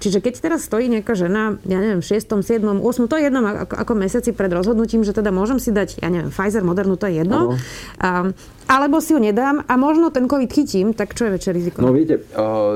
Čiže 0.00 0.18
keď 0.24 0.34
teraz 0.40 0.64
stojí 0.64 0.88
nejaká 0.88 1.12
žena, 1.12 1.60
ja 1.68 1.78
neviem, 1.80 2.00
6., 2.00 2.40
7., 2.40 2.64
8., 2.64 3.10
to 3.10 3.14
je 3.20 3.22
jedno 3.28 3.40
ako, 3.44 3.74
ako 3.76 3.92
mesiaci 3.96 4.30
pred 4.32 4.52
rozhodnutím, 4.52 5.04
že 5.04 5.12
teda 5.12 5.28
môžem 5.28 5.60
si 5.60 5.68
dať, 5.68 6.00
ja 6.00 6.08
neviem, 6.08 6.32
Pfizer, 6.32 6.64
Modernu, 6.64 6.96
to 6.96 7.08
je 7.12 7.24
jedno. 7.24 7.56
A, 8.00 8.32
alebo 8.70 9.02
si 9.02 9.10
ho 9.10 9.18
nedám 9.18 9.66
a 9.66 9.74
možno 9.74 10.14
ten 10.14 10.30
COVID 10.30 10.46
chytím, 10.46 10.94
tak 10.94 11.18
čo 11.18 11.26
je 11.26 11.34
väčšie 11.34 11.50
riziko? 11.50 11.82
No 11.82 11.90
viete, 11.90 12.22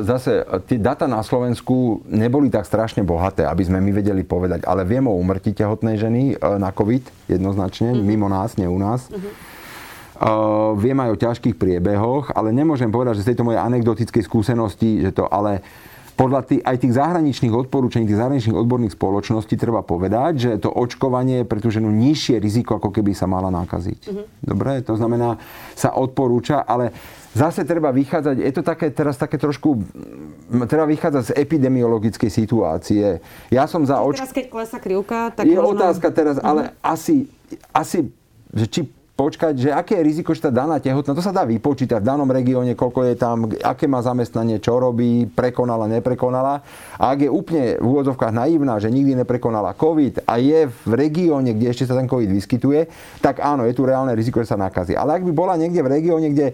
zase 0.02 0.42
tie 0.66 0.83
data 0.83 1.07
na 1.07 1.22
Slovensku 1.22 2.02
neboli 2.11 2.50
tak 2.50 2.66
strašne 2.66 3.07
bohaté, 3.07 3.46
aby 3.46 3.62
sme 3.62 3.78
my 3.78 3.94
vedeli 3.94 4.26
povedať, 4.26 4.66
ale 4.66 4.83
viem 4.83 5.07
o 5.07 5.14
umrti 5.14 5.54
tehotnej 5.54 5.94
ženy 5.94 6.35
na 6.59 6.74
COVID 6.74 7.30
jednoznačne, 7.30 7.94
mm-hmm. 7.94 8.11
mimo 8.11 8.26
nás, 8.26 8.59
nie 8.59 8.66
u 8.66 8.74
nás. 8.74 9.07
Mm-hmm. 9.07 9.54
Uh, 10.14 10.74
viem 10.78 10.94
aj 10.94 11.11
o 11.11 11.20
ťažkých 11.20 11.59
priebehoch, 11.59 12.35
ale 12.35 12.54
nemôžem 12.54 12.90
povedať, 12.90 13.18
že 13.18 13.22
z 13.26 13.28
tejto 13.35 13.46
mojej 13.46 13.62
anekdotickej 13.62 14.22
skúsenosti, 14.22 15.02
že 15.02 15.14
to 15.14 15.26
ale 15.30 15.62
podľa 16.14 16.46
tých, 16.46 16.62
aj 16.62 16.77
tých 16.79 16.94
zahraničných 16.94 17.50
odporúčaní, 17.50 18.07
tých 18.07 18.22
zahraničných 18.22 18.55
odborných 18.55 18.94
spoločností 18.94 19.59
treba 19.59 19.83
povedať, 19.83 20.33
že 20.38 20.50
to 20.62 20.70
očkovanie 20.70 21.42
je 21.42 21.48
pre 21.50 21.59
tú 21.59 21.74
ženu 21.74 21.90
nižšie 21.90 22.38
riziko, 22.38 22.79
ako 22.79 22.94
keby 22.94 23.11
sa 23.18 23.27
mala 23.27 23.50
nakaziť. 23.50 24.00
Uh-huh. 24.07 24.27
Dobre, 24.38 24.79
to 24.87 24.94
znamená, 24.94 25.42
sa 25.74 25.90
odporúča, 25.98 26.62
ale 26.62 26.94
zase 27.35 27.66
treba 27.66 27.90
vychádzať, 27.90 28.37
je 28.38 28.53
to 28.55 28.62
také, 28.62 28.94
teraz 28.94 29.18
také 29.18 29.42
trošku, 29.42 29.83
treba 30.70 30.87
vychádzať 30.87 31.22
z 31.29 31.33
epidemiologickej 31.35 32.31
situácie. 32.31 33.18
Ja 33.50 33.66
som 33.66 33.83
za 33.83 33.98
oč... 33.98 34.22
Teraz, 34.22 34.31
keď 34.31 34.46
klesa 34.55 34.79
krivka, 34.79 35.35
tak 35.35 35.50
Je 35.50 35.59
možno... 35.59 35.83
otázka 35.83 36.14
teraz, 36.14 36.38
uh-huh. 36.38 36.46
ale 36.46 36.62
asi, 36.79 37.27
asi 37.74 38.07
že 38.55 38.66
či 38.70 38.81
počkať, 39.14 39.55
že 39.55 39.70
aké 39.70 40.03
je 40.03 40.07
riziko, 40.11 40.35
že 40.35 40.50
tá 40.50 40.50
daná 40.50 40.83
tehotná, 40.83 41.14
to 41.14 41.22
sa 41.22 41.31
dá 41.31 41.46
vypočítať 41.46 42.03
v 42.03 42.09
danom 42.11 42.27
regióne, 42.27 42.74
koľko 42.74 43.07
je 43.07 43.14
tam, 43.14 43.46
aké 43.62 43.87
má 43.87 44.03
zamestnanie, 44.03 44.59
čo 44.59 44.83
robí, 44.83 45.31
prekonala, 45.31 45.87
neprekonala. 45.87 46.66
A 46.98 47.14
ak 47.14 47.27
je 47.27 47.31
úplne 47.31 47.79
v 47.79 47.87
úvodzovkách 47.87 48.35
naivná, 48.35 48.74
že 48.83 48.90
nikdy 48.90 49.22
neprekonala 49.22 49.79
COVID 49.79 50.27
a 50.27 50.35
je 50.42 50.66
v 50.66 50.92
regióne, 50.98 51.55
kde 51.55 51.70
ešte 51.70 51.87
sa 51.87 51.94
ten 51.94 52.11
COVID 52.11 52.27
vyskytuje, 52.27 52.90
tak 53.22 53.38
áno, 53.38 53.62
je 53.62 53.74
tu 53.79 53.87
reálne 53.87 54.11
riziko, 54.18 54.42
že 54.42 54.50
sa 54.50 54.59
nakazí. 54.59 54.98
Ale 54.98 55.14
ak 55.14 55.22
by 55.22 55.33
bola 55.33 55.55
niekde 55.55 55.87
v 55.87 55.92
regióne, 55.94 56.35
kde 56.35 56.50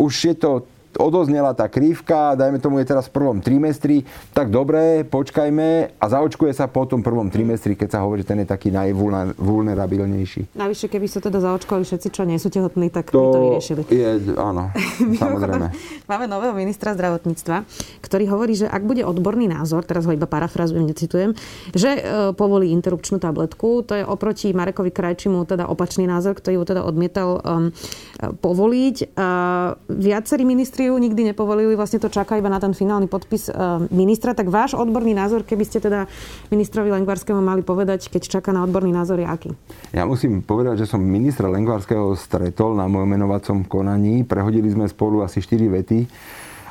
už 0.00 0.12
je 0.32 0.34
to 0.34 0.64
odoznela 0.98 1.54
tá 1.54 1.70
krivka, 1.70 2.34
dajme 2.34 2.58
tomu 2.58 2.82
je 2.82 2.86
teraz 2.90 3.06
v 3.08 3.12
prvom 3.14 3.38
trimestri, 3.38 4.02
tak 4.34 4.50
dobre, 4.50 5.06
počkajme 5.06 5.96
a 5.96 6.04
zaočkuje 6.10 6.52
sa 6.52 6.66
po 6.66 6.84
tom 6.84 7.00
prvom 7.00 7.30
trimestri, 7.30 7.78
keď 7.78 7.88
sa 7.96 7.98
hovorí, 8.04 8.26
že 8.26 8.34
ten 8.34 8.42
je 8.42 8.48
taký 8.50 8.74
najvulnerabilnejší. 8.74 10.58
Navyše, 10.58 10.90
keby 10.90 11.06
sa 11.06 11.22
teda 11.22 11.38
zaočkovali 11.38 11.86
všetci, 11.86 12.08
čo 12.10 12.22
nie 12.26 12.36
sú 12.36 12.50
tehotní, 12.50 12.90
tak 12.90 13.14
to 13.14 13.16
by 13.16 13.26
to 13.30 13.40
vyriešili. 13.40 13.82
Je, 13.88 14.10
áno, 14.36 14.74
samozrejme. 15.22 15.66
Máme 16.10 16.26
nového 16.26 16.52
ministra 16.52 16.92
zdravotníctva, 16.98 17.64
ktorý 18.02 18.24
hovorí, 18.28 18.58
že 18.58 18.66
ak 18.66 18.82
bude 18.82 19.06
odborný 19.06 19.46
názor, 19.48 19.86
teraz 19.86 20.04
ho 20.04 20.12
iba 20.12 20.26
parafrazujem, 20.26 20.84
necitujem, 20.84 21.32
že 21.72 21.90
e, 21.94 22.00
povolí 22.34 22.74
interrupčnú 22.74 23.22
tabletku, 23.22 23.86
to 23.86 23.94
je 23.94 24.04
oproti 24.04 24.50
Marekovi 24.50 24.90
Krajčimu 24.90 25.46
teda 25.46 25.70
opačný 25.70 26.08
názor, 26.10 26.34
ktorý 26.34 26.60
ho 26.60 26.66
teda 26.66 26.82
odmietal 26.82 27.38
um, 27.40 27.70
povoliť. 28.18 29.14
Uh, 29.14 29.78
viacerí 29.88 30.42
ministri 30.42 30.87
ju 30.88 30.96
nikdy 30.96 31.32
nepovolili, 31.32 31.76
vlastne 31.76 32.00
to 32.00 32.08
čaká 32.08 32.40
iba 32.40 32.48
na 32.48 32.58
ten 32.58 32.72
finálny 32.72 33.06
podpis 33.06 33.52
uh, 33.52 33.84
ministra. 33.92 34.32
Tak 34.32 34.48
váš 34.48 34.74
odborný 34.74 35.12
názor, 35.12 35.44
keby 35.44 35.64
ste 35.68 35.78
teda 35.84 36.08
ministrovi 36.48 36.88
Lengvarskému 36.90 37.38
mali 37.38 37.60
povedať, 37.60 38.08
keď 38.08 38.40
čaká 38.40 38.50
na 38.50 38.64
odborný 38.64 38.90
názor, 38.90 39.20
je 39.20 39.28
aký? 39.28 39.50
Ja 39.92 40.08
musím 40.08 40.40
povedať, 40.40 40.84
že 40.84 40.90
som 40.90 41.04
ministra 41.04 41.46
Lengvarského 41.52 42.16
stretol 42.16 42.74
na 42.74 42.88
mojom 42.88 43.08
menovacom 43.08 43.62
konaní. 43.68 44.24
Prehodili 44.24 44.72
sme 44.72 44.88
spolu 44.88 45.20
asi 45.20 45.44
4 45.44 45.68
vety 45.68 45.98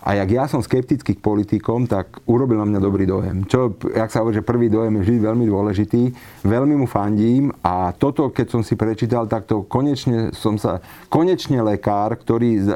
a 0.08 0.15
jak 0.24 0.30
ja 0.32 0.48
som 0.48 0.63
skeptický 0.63 1.20
k 1.20 1.22
politikom, 1.22 1.84
tak 1.84 2.24
urobil 2.24 2.63
na 2.63 2.67
mňa 2.72 2.80
dobrý 2.80 3.04
dojem. 3.04 3.43
Čo, 3.43 3.76
jak 3.91 4.08
sa 4.08 4.24
hovorí, 4.24 4.39
že 4.39 4.48
prvý 4.48 4.72
dojem 4.72 4.96
je 4.96 5.04
vždy 5.04 5.17
veľmi 5.20 5.46
dôležitý. 5.52 6.04
Veľmi 6.48 6.80
mu 6.80 6.88
fandím 6.88 7.52
a 7.60 7.91
toto, 7.91 8.32
keď 8.32 8.48
som 8.48 8.62
si 8.63 8.80
prečítal, 8.80 9.28
tak 9.28 9.52
to 9.52 9.67
konečne 9.67 10.32
som 10.32 10.56
sa, 10.56 10.80
konečne 11.12 11.60
lekár, 11.60 12.15
ktorý 12.15 12.72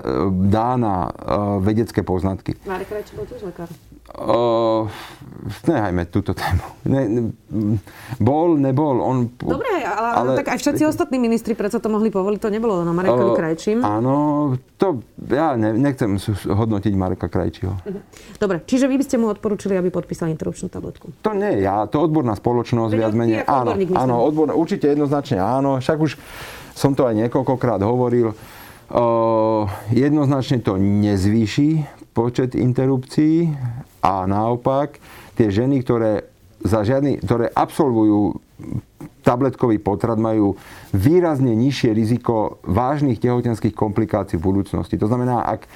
dá 0.52 0.76
na 0.76 1.08
uh, 1.08 1.64
vedecké 1.64 2.04
poznatky. 2.04 2.60
Marek 2.68 2.92
Rajč 2.92 3.16
bol 3.16 3.24
tiež 3.24 3.48
lekár. 3.48 3.72
Uh, 4.12 4.92
nehajme 5.72 6.04
túto 6.12 6.36
tému. 6.36 6.66
Ne, 6.84 7.02
ne, 7.08 7.22
bol, 8.20 8.60
nebol. 8.60 9.00
On, 9.00 9.24
Dobre, 9.40 9.88
ale, 9.88 10.08
ale 10.12 10.30
tak 10.44 10.52
aj 10.52 10.60
všetci 10.60 10.84
ostatní 10.84 11.16
ministri 11.16 11.56
predsa 11.56 11.80
to 11.80 11.88
mohli 11.88 12.12
povoliť, 12.12 12.40
to 12.44 12.52
nebolo 12.52 12.84
na 12.84 12.92
Mareka 12.92 13.32
uh, 13.32 13.32
Krajčím. 13.32 13.80
Áno, 13.88 14.14
to 14.76 15.00
ja 15.32 15.56
ne, 15.56 15.72
nechcem 15.80 16.20
hodnotiť 16.46 16.94
Mareka 16.94 17.32
Krajčího. 17.32 17.72
Mhm. 17.88 18.00
Dobre, 18.36 18.68
čiže 18.68 18.92
vy 18.92 19.00
by 19.00 19.06
ste 19.08 19.16
mu 19.16 19.32
odporúčili, 19.32 19.80
aby 19.80 19.88
podpísal 19.88 20.28
interrupčnú 20.28 20.68
tabletku? 20.68 21.16
To 21.24 21.32
nie 21.32 21.64
ja, 21.64 21.88
to 21.88 22.04
odborná 22.04 22.36
spoločnosť, 22.36 22.92
viac 22.92 23.16
menej. 23.16 23.48
Áno, 23.48 23.72
áno, 23.96 24.16
odborná, 24.28 24.52
určite 24.52 24.92
jednoznačne 24.92 25.40
áno. 25.40 25.80
Však 25.80 25.98
už 25.98 26.20
som 26.76 26.92
to 26.92 27.08
aj 27.08 27.16
niekoľkokrát 27.16 27.80
hovoril. 27.80 28.36
Uh, 28.92 29.72
jednoznačne 29.96 30.60
to 30.60 30.76
nezvýši 30.76 31.88
počet 32.12 32.60
interrupcií 32.60 33.56
a 34.02 34.26
naopak, 34.26 34.98
tie 35.38 35.54
ženy, 35.54 35.86
ktoré, 35.86 36.26
za 36.62 36.82
žiadny, 36.82 37.22
ktoré 37.22 37.50
absolvujú 37.54 38.42
tabletkový 39.22 39.78
potrat, 39.78 40.18
majú 40.18 40.58
výrazne 40.94 41.54
nižšie 41.54 41.94
riziko 41.94 42.58
vážnych 42.66 43.22
tehotenských 43.22 43.78
komplikácií 43.78 44.42
v 44.42 44.46
budúcnosti. 44.50 44.98
To 44.98 45.06
znamená, 45.06 45.46
ak 45.46 45.70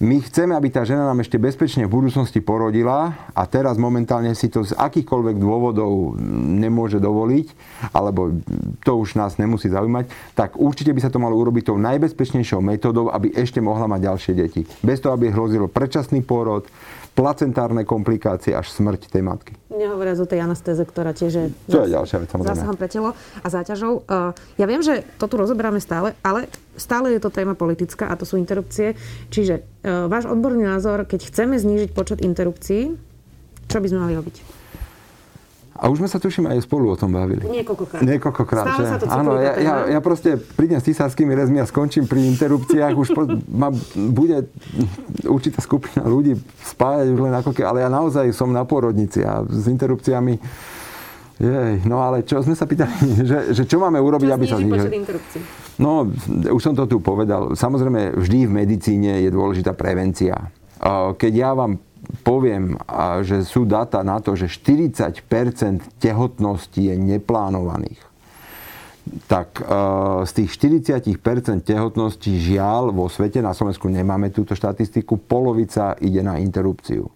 my 0.00 0.16
chceme, 0.24 0.56
aby 0.56 0.72
tá 0.72 0.80
žena 0.80 1.04
nám 1.04 1.20
ešte 1.20 1.36
bezpečne 1.36 1.84
v 1.84 1.92
budúcnosti 1.92 2.40
porodila 2.40 3.12
a 3.36 3.44
teraz 3.44 3.76
momentálne 3.76 4.32
si 4.32 4.48
to 4.48 4.64
z 4.64 4.72
akýchkoľvek 4.72 5.36
dôvodov 5.36 6.16
nemôže 6.56 6.96
dovoliť, 6.96 7.52
alebo 7.92 8.32
to 8.80 8.96
už 8.96 9.20
nás 9.20 9.36
nemusí 9.36 9.68
zaujímať, 9.68 10.32
tak 10.32 10.56
určite 10.56 10.96
by 10.96 11.04
sa 11.04 11.12
to 11.12 11.20
malo 11.20 11.36
urobiť 11.36 11.68
tou 11.68 11.76
najbezpečnejšou 11.76 12.64
metódou, 12.64 13.12
aby 13.12 13.36
ešte 13.36 13.60
mohla 13.60 13.84
mať 13.84 14.00
ďalšie 14.08 14.32
deti. 14.40 14.64
Bez 14.80 15.04
toho, 15.04 15.12
aby 15.12 15.28
hrozilo 15.28 15.68
predčasný 15.68 16.24
pôrod, 16.24 16.64
placentárne 17.14 17.82
komplikácie 17.84 18.54
až 18.54 18.70
smrť 18.70 19.10
tej 19.10 19.22
matky. 19.26 19.52
Nehovoriac 19.70 20.18
o 20.22 20.26
tej 20.28 20.44
anastéze, 20.44 20.82
ktorá 20.84 21.10
tiež 21.10 21.32
je, 21.32 21.44
to 21.66 21.82
je 21.84 21.92
ďalšia 21.92 22.16
vec, 22.22 22.28
samozrejme. 22.30 22.54
zásahom 22.54 22.76
pre 22.78 22.88
telo 22.88 23.10
a 23.16 23.46
záťažou. 23.50 24.04
Ja 24.56 24.66
viem, 24.68 24.80
že 24.80 25.02
to 25.18 25.26
tu 25.26 25.34
rozoberáme 25.40 25.82
stále, 25.82 26.14
ale 26.22 26.46
stále 26.78 27.16
je 27.16 27.20
to 27.20 27.32
téma 27.32 27.58
politická 27.58 28.08
a 28.08 28.14
to 28.14 28.28
sú 28.28 28.38
interrupcie. 28.38 28.94
Čiže 29.28 29.60
uh, 29.60 30.06
váš 30.06 30.30
odborný 30.30 30.64
názor, 30.64 31.08
keď 31.08 31.32
chceme 31.32 31.58
znížiť 31.58 31.90
počet 31.96 32.18
interrupcií, 32.22 32.94
čo 33.70 33.78
by 33.78 33.86
sme 33.86 34.00
mali 34.06 34.14
robiť? 34.18 34.59
A 35.80 35.88
už 35.88 36.04
sme 36.04 36.08
sa 36.12 36.20
tuším 36.20 36.44
aj 36.52 36.68
spolu 36.68 36.92
o 36.92 36.96
tom 36.96 37.16
bavili. 37.16 37.40
Niekoľkokrát. 37.40 38.04
Niekoľkokrát. 38.04 38.66
Stále 38.68 38.84
že? 38.84 38.90
sa 38.92 38.96
to 39.00 39.04
Áno, 39.08 39.40
ja, 39.40 39.56
ja, 39.56 39.74
ja 39.96 40.00
proste 40.04 40.36
prídem 40.36 40.76
s 40.76 40.84
císarskými 40.84 41.32
rezmi 41.32 41.56
a 41.56 41.64
skončím 41.64 42.04
pri 42.04 42.20
interrupciách. 42.36 42.92
Už 42.92 43.08
po, 43.16 43.24
ma 43.48 43.72
bude 43.96 44.52
určitá 45.24 45.64
skupina 45.64 46.04
ľudí 46.04 46.36
spájať 46.68 47.16
už 47.16 47.20
len 47.24 47.32
ako 47.32 47.56
ke, 47.56 47.64
ale 47.64 47.80
ja 47.80 47.88
naozaj 47.88 48.28
som 48.36 48.52
na 48.52 48.68
pôrodnici 48.68 49.24
a 49.24 49.40
s 49.48 49.64
interrupciami 49.72 50.36
jej, 51.40 51.80
no 51.88 52.04
ale 52.04 52.20
čo 52.28 52.44
sme 52.44 52.52
sa 52.52 52.68
pýtali, 52.68 52.92
že, 53.30 53.38
že 53.56 53.62
čo 53.64 53.80
máme 53.80 53.96
urobiť, 53.96 54.28
čo 54.28 54.36
aby 54.36 54.44
sa 54.44 54.60
znížili? 54.60 55.00
No, 55.80 56.04
už 56.52 56.60
som 56.60 56.76
to 56.76 56.84
tu 56.84 57.00
povedal. 57.00 57.56
Samozrejme, 57.56 58.20
vždy 58.20 58.44
v 58.44 58.52
medicíne 58.52 59.24
je 59.24 59.32
dôležitá 59.32 59.72
prevencia. 59.72 60.52
Keď 61.16 61.32
ja 61.32 61.56
vám 61.56 61.80
poviem, 62.26 62.78
že 63.22 63.46
sú 63.46 63.66
data 63.66 64.02
na 64.02 64.18
to, 64.18 64.34
že 64.34 64.50
40% 64.50 66.00
tehotností 66.02 66.90
je 66.90 66.96
neplánovaných, 66.98 68.02
tak 69.26 69.62
z 70.26 70.30
tých 70.34 70.50
40% 70.54 71.66
tehotností 71.66 72.38
žiaľ 72.38 72.94
vo 72.94 73.10
svete, 73.10 73.42
na 73.42 73.54
Slovensku 73.54 73.90
nemáme 73.90 74.30
túto 74.30 74.54
štatistiku, 74.54 75.18
polovica 75.18 75.98
ide 75.98 76.22
na 76.22 76.38
interrupciu. 76.38 77.10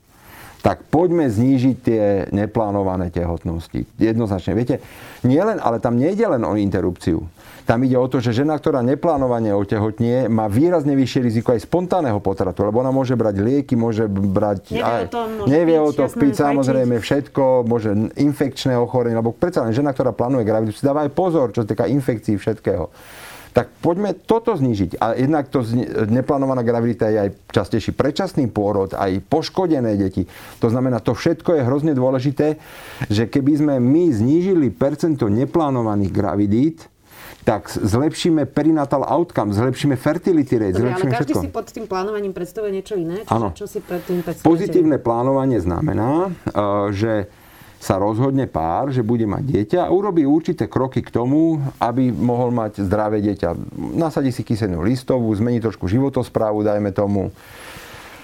Tak 0.65 0.89
poďme 0.89 1.29
znížiť 1.29 1.77
tie 1.85 2.03
neplánované 2.33 3.13
tehotnosti. 3.13 3.85
Jednoznačne. 4.01 4.57
Viete, 4.57 4.81
nie 5.21 5.37
len, 5.37 5.61
ale 5.61 5.77
tam 5.77 6.01
nejde 6.01 6.25
len 6.25 6.41
o 6.41 6.57
interrupciu. 6.57 7.29
Tam 7.69 7.85
ide 7.85 7.97
o 8.01 8.09
to, 8.09 8.21
že 8.21 8.33
žena, 8.33 8.57
ktorá 8.57 8.81
neplánovane 8.81 9.53
otehotnie, 9.53 10.29
má 10.33 10.49
výrazne 10.49 10.97
vyššie 10.97 11.21
riziko 11.21 11.53
aj 11.53 11.65
spontánneho 11.65 12.17
potratu, 12.21 12.65
lebo 12.65 12.81
ona 12.81 12.93
môže 12.93 13.13
brať 13.13 13.41
lieky, 13.41 13.77
môže 13.77 14.09
brať... 14.09 14.73
Nevie 14.73 14.85
aj, 14.85 15.05
o 15.05 15.13
tom, 15.13 15.29
môže 15.37 15.49
nevie 15.49 15.77
piť, 15.77 15.85
o 15.85 15.91
to 15.93 16.05
piť, 16.13 16.33
samozrejme 16.33 16.97
všetko, 17.01 17.45
môže 17.65 17.91
infekčné 18.21 18.77
ochorenie, 18.77 19.17
lebo 19.17 19.33
predsa 19.33 19.65
len 19.65 19.73
žena, 19.73 19.97
ktorá 19.97 20.13
plánuje 20.13 20.45
gravidu, 20.45 20.77
si 20.77 20.85
dáva 20.85 21.09
aj 21.09 21.13
pozor, 21.17 21.57
čo 21.57 21.65
sa 21.65 21.69
týka 21.69 21.89
infekcií 21.89 22.37
všetkého. 22.37 22.93
Tak 23.55 23.71
poďme 23.79 24.19
toto 24.19 24.59
znižiť. 24.59 24.99
A 24.99 25.15
jednak 25.15 25.47
to 25.47 25.63
neplánovaná 26.11 26.67
gravidita 26.67 27.07
je 27.07 27.19
aj 27.23 27.31
častejší 27.55 27.95
predčasný 27.95 28.51
pôrod, 28.51 28.91
aj 28.91 29.23
poškodené 29.31 29.95
deti. 29.95 30.27
To 30.59 30.67
znamená, 30.67 30.99
to 30.99 31.15
všetko 31.15 31.55
je 31.55 31.63
hrozne 31.63 31.95
dôležité, 31.95 32.59
že 33.07 33.31
keby 33.31 33.63
sme 33.63 33.75
my 33.79 34.11
znížili 34.11 34.75
percento 34.75 35.31
neplánovaných 35.31 36.11
gravidít, 36.11 36.79
tak 37.45 37.69
zlepšíme 37.71 38.49
perinatal 38.51 39.05
outcome, 39.05 39.53
zlepšíme 39.53 40.01
fertility 40.01 40.57
rate, 40.57 40.81
Dobre, 40.81 40.97
zlepšíme 40.97 41.13
ale 41.13 41.19
každý 41.21 41.33
všetko. 41.37 41.45
si 41.45 41.55
pod 41.55 41.67
tým 41.69 41.87
plánovaním 41.87 42.33
predstavuje 42.33 42.73
niečo 42.73 42.97
iné. 42.97 43.21
Čiže 43.23 43.53
čo 43.55 43.67
si 43.69 43.79
pred 43.85 44.01
tým 44.03 44.25
predstavuje? 44.25 44.49
Pozitívne 44.49 44.97
plánovanie 44.97 45.61
znamená, 45.61 46.33
eh, 46.33 46.61
že 46.91 47.13
sa 47.85 48.01
rozhodne 48.01 48.49
pár, 48.49 48.89
že 48.89 49.05
bude 49.05 49.29
mať 49.29 49.45
dieťa 49.45 49.79
a 49.85 49.93
urobí 49.93 50.25
určité 50.25 50.65
kroky 50.65 51.05
k 51.05 51.13
tomu, 51.13 51.61
aby 51.77 52.09
mohol 52.09 52.49
mať 52.49 52.81
zdravé 52.81 53.21
dieťa. 53.21 53.53
Nasadí 53.77 54.33
si 54.33 54.41
kysenú 54.41 54.81
listovú, 54.81 55.29
zmení 55.37 55.61
trošku 55.61 55.85
životosprávu, 55.85 56.65
dajme 56.65 56.97
tomu. 56.97 57.29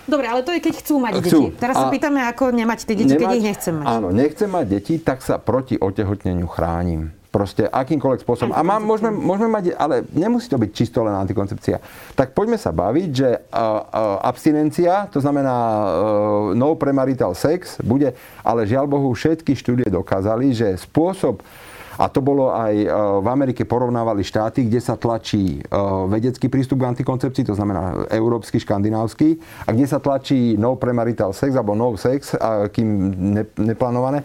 Dobre, 0.09 0.27
ale 0.33 0.41
to 0.41 0.57
je, 0.57 0.65
keď 0.65 0.75
chcú 0.81 0.95
mať 0.97 1.13
chcú. 1.21 1.53
deti. 1.53 1.61
Teraz 1.61 1.77
a 1.77 1.81
sa 1.85 1.87
pýtame, 1.93 2.25
ako 2.25 2.57
nemať 2.57 2.89
tie 2.89 2.97
deti, 2.97 3.15
nemať, 3.15 3.21
keď 3.21 3.37
ich 3.37 3.47
nechcem 3.53 3.75
mať. 3.77 3.87
Áno, 3.87 4.09
nechcem 4.09 4.49
mať 4.49 4.67
deti, 4.67 4.95
tak 4.97 5.21
sa 5.21 5.37
proti 5.37 5.77
otehotneniu 5.77 6.49
chránim. 6.49 7.13
Proste 7.31 7.71
akýmkoľvek 7.71 8.27
spôsobom. 8.27 8.51
A 8.51 8.67
má, 8.67 8.83
môžeme, 8.83 9.15
môžeme 9.15 9.55
mať, 9.55 9.79
ale 9.79 10.03
nemusí 10.11 10.51
to 10.51 10.59
byť 10.59 10.71
čisto 10.75 11.07
len 11.07 11.15
antikoncepcia. 11.15 11.79
Tak 12.19 12.35
poďme 12.35 12.59
sa 12.59 12.75
baviť, 12.75 13.09
že 13.15 13.29
uh, 13.31 13.39
uh, 13.55 14.19
abstinencia, 14.27 15.07
to 15.15 15.23
znamená 15.23 15.55
uh, 15.55 15.85
no 16.59 16.75
premarital 16.75 17.39
sex, 17.39 17.79
bude, 17.87 18.19
ale 18.43 18.67
žiaľ 18.67 18.91
Bohu, 18.91 19.15
všetky 19.15 19.55
štúdie 19.55 19.87
dokázali, 19.87 20.51
že 20.51 20.75
spôsob 20.75 21.39
a 22.01 22.09
to 22.09 22.25
bolo 22.25 22.49
aj 22.49 22.73
v 23.21 23.27
Amerike 23.29 23.69
porovnávali 23.69 24.25
štáty, 24.25 24.65
kde 24.65 24.81
sa 24.81 24.97
tlačí 24.97 25.61
vedecký 26.09 26.49
prístup 26.49 26.81
k 26.81 26.97
antikoncepcii, 26.97 27.45
to 27.45 27.53
znamená 27.53 28.09
európsky, 28.09 28.57
škandinávsky, 28.57 29.37
a 29.37 29.77
kde 29.77 29.85
sa 29.85 30.01
tlačí 30.01 30.57
no 30.57 30.81
premarital 30.81 31.37
sex 31.37 31.53
alebo 31.53 31.77
no 31.77 31.93
sex, 32.01 32.33
kým 32.73 32.89
neplánované 33.53 34.25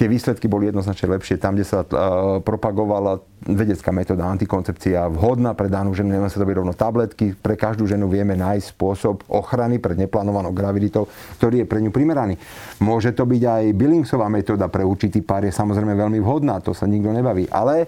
tie 0.00 0.08
výsledky 0.08 0.48
boli 0.48 0.72
jednoznačne 0.72 1.12
lepšie 1.12 1.36
tam, 1.36 1.52
kde 1.52 1.68
sa 1.68 1.84
uh, 1.84 2.40
propagovala 2.40 3.20
vedecká 3.44 3.92
metóda 3.92 4.24
antikoncepcia 4.32 5.12
vhodná 5.12 5.52
pre 5.52 5.68
danú 5.68 5.92
ženu, 5.92 6.16
nemusí 6.16 6.40
sa 6.40 6.40
to 6.40 6.48
byť 6.48 6.56
rovno 6.56 6.72
tabletky. 6.72 7.36
Pre 7.36 7.52
každú 7.52 7.84
ženu 7.84 8.08
vieme 8.08 8.32
nájsť 8.32 8.72
spôsob 8.72 9.28
ochrany 9.28 9.76
pred 9.76 10.00
neplánovanou 10.00 10.56
graviditou, 10.56 11.04
ktorý 11.36 11.64
je 11.64 11.66
pre 11.68 11.84
ňu 11.84 11.92
primeraný. 11.92 12.40
Môže 12.80 13.12
to 13.12 13.28
byť 13.28 13.42
aj 13.44 13.62
Billingsová 13.76 14.32
metóda 14.32 14.72
pre 14.72 14.88
určitý 14.88 15.20
pár, 15.20 15.44
je 15.44 15.52
samozrejme 15.52 15.92
veľmi 15.92 16.16
vhodná, 16.24 16.64
to 16.64 16.72
sa 16.72 16.88
nikto 16.88 17.12
nebaví. 17.12 17.44
Ale 17.52 17.84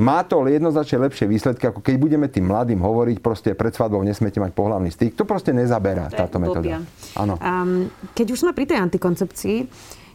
má 0.00 0.24
to 0.24 0.40
jednoznačne 0.48 1.04
lepšie 1.04 1.28
výsledky, 1.28 1.68
ako 1.68 1.84
keď 1.84 1.94
budeme 2.00 2.26
tým 2.32 2.48
mladým 2.48 2.80
hovoriť, 2.80 3.20
proste 3.20 3.52
pred 3.52 3.76
svadbou 3.76 4.00
nesmiete 4.00 4.40
mať 4.40 4.56
pohľavný 4.56 4.88
styk. 4.88 5.20
To 5.20 5.28
proste 5.28 5.52
nezaberá 5.52 6.08
to 6.08 6.16
táto 6.16 6.40
metóda. 6.40 6.80
Áno. 7.12 7.36
Um, 7.36 7.92
keď 8.16 8.26
už 8.32 8.40
sme 8.40 8.56
pri 8.56 8.64
tej 8.64 8.80
antikoncepcii, 8.80 9.58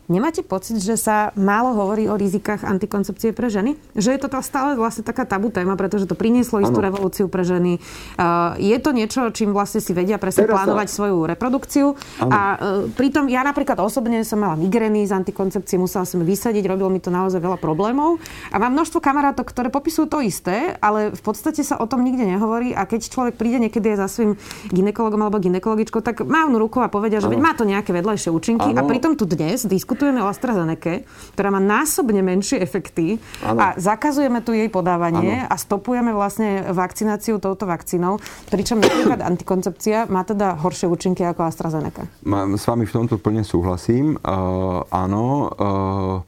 Nemáte 0.07 0.39
pocit, 0.39 0.79
že 0.79 0.95
sa 0.95 1.35
málo 1.35 1.75
hovorí 1.75 2.07
o 2.07 2.15
rizikách 2.15 2.63
antikoncepcie 2.63 3.35
pre 3.35 3.51
ženy? 3.51 3.75
Že 3.91 4.15
je 4.15 4.19
to 4.23 4.27
stále 4.39 4.79
vlastne 4.79 5.03
taká 5.03 5.27
tabu 5.27 5.51
téma, 5.51 5.75
pretože 5.75 6.07
to 6.07 6.15
prinieslo 6.15 6.63
istú 6.63 6.79
ano. 6.79 6.87
revolúciu 6.87 7.27
pre 7.27 7.43
ženy. 7.43 7.83
Uh, 8.15 8.55
je 8.55 8.77
to 8.79 8.95
niečo, 8.95 9.27
čím 9.35 9.51
vlastne 9.51 9.83
si 9.83 9.91
vedia 9.91 10.15
presne 10.15 10.47
Teraz 10.47 10.63
plánovať 10.63 10.87
sa... 10.87 10.95
svoju 10.95 11.17
reprodukciu. 11.27 11.99
Ano. 12.23 12.31
A 12.31 12.39
uh, 12.39 12.55
pritom 12.95 13.27
ja 13.27 13.43
napríklad 13.43 13.75
osobne 13.83 14.23
som 14.23 14.39
mala 14.39 14.55
migrény 14.55 15.03
z 15.03 15.11
antikoncepcie, 15.11 15.75
musela 15.75 16.07
som 16.07 16.23
vysadiť, 16.23 16.63
robilo 16.71 16.87
mi 16.87 17.03
to 17.03 17.11
naozaj 17.11 17.43
veľa 17.43 17.59
problémov. 17.59 18.23
A 18.55 18.63
mám 18.63 18.79
množstvo 18.79 19.03
kamarátov, 19.03 19.43
ktoré 19.43 19.67
popisujú 19.67 20.07
to 20.07 20.23
isté, 20.23 20.79
ale 20.79 21.11
v 21.11 21.19
podstate 21.19 21.67
sa 21.67 21.83
o 21.83 21.85
tom 21.85 22.07
nikde 22.07 22.23
nehovorí. 22.23 22.71
A 22.71 22.87
keď 22.87 23.11
človek 23.11 23.35
príde 23.35 23.59
niekedy 23.59 23.99
za 23.99 24.07
svojím 24.07 24.39
ginekologom 24.71 25.19
alebo 25.27 25.35
ginekologičkou, 25.35 25.99
tak 25.99 26.23
mávnu 26.23 26.55
ruku 26.63 26.79
a 26.79 26.87
povedia, 26.87 27.19
že 27.19 27.27
veď 27.27 27.43
má 27.43 27.51
to 27.51 27.67
nejaké 27.67 27.91
vedľajšie 27.91 28.31
účinky. 28.31 28.71
Ano. 28.71 28.79
A 28.79 28.87
pritom 28.87 29.19
tu 29.19 29.27
dnes 29.27 29.67
diskutujeme 29.67 29.96
diskutujeme 29.97 30.21
o 30.21 30.29
AstraZeneca, 30.29 31.01
ktorá 31.33 31.49
má 31.49 31.57
násobne 31.57 32.21
menšie 32.21 32.61
efekty 32.61 33.17
ano. 33.41 33.57
a 33.57 33.65
zakazujeme 33.81 34.45
tu 34.45 34.53
jej 34.53 34.69
podávanie 34.69 35.41
ano. 35.41 35.49
a 35.49 35.55
stopujeme 35.57 36.13
vlastne 36.13 36.69
vakcináciu 36.69 37.41
touto 37.41 37.65
vakcínou, 37.65 38.21
pričom 38.53 38.77
napríklad 38.77 39.25
antikoncepcia 39.25 40.05
má 40.13 40.21
teda 40.21 40.53
horšie 40.61 40.85
účinky 40.85 41.25
ako 41.25 41.49
AstraZeneca. 41.49 42.05
S 42.29 42.63
vami 42.69 42.85
v 42.85 42.93
tomto 42.93 43.17
plne 43.17 43.41
súhlasím. 43.41 44.21
Uh, 44.21 44.85
áno, 44.93 45.49
uh, 45.57 46.21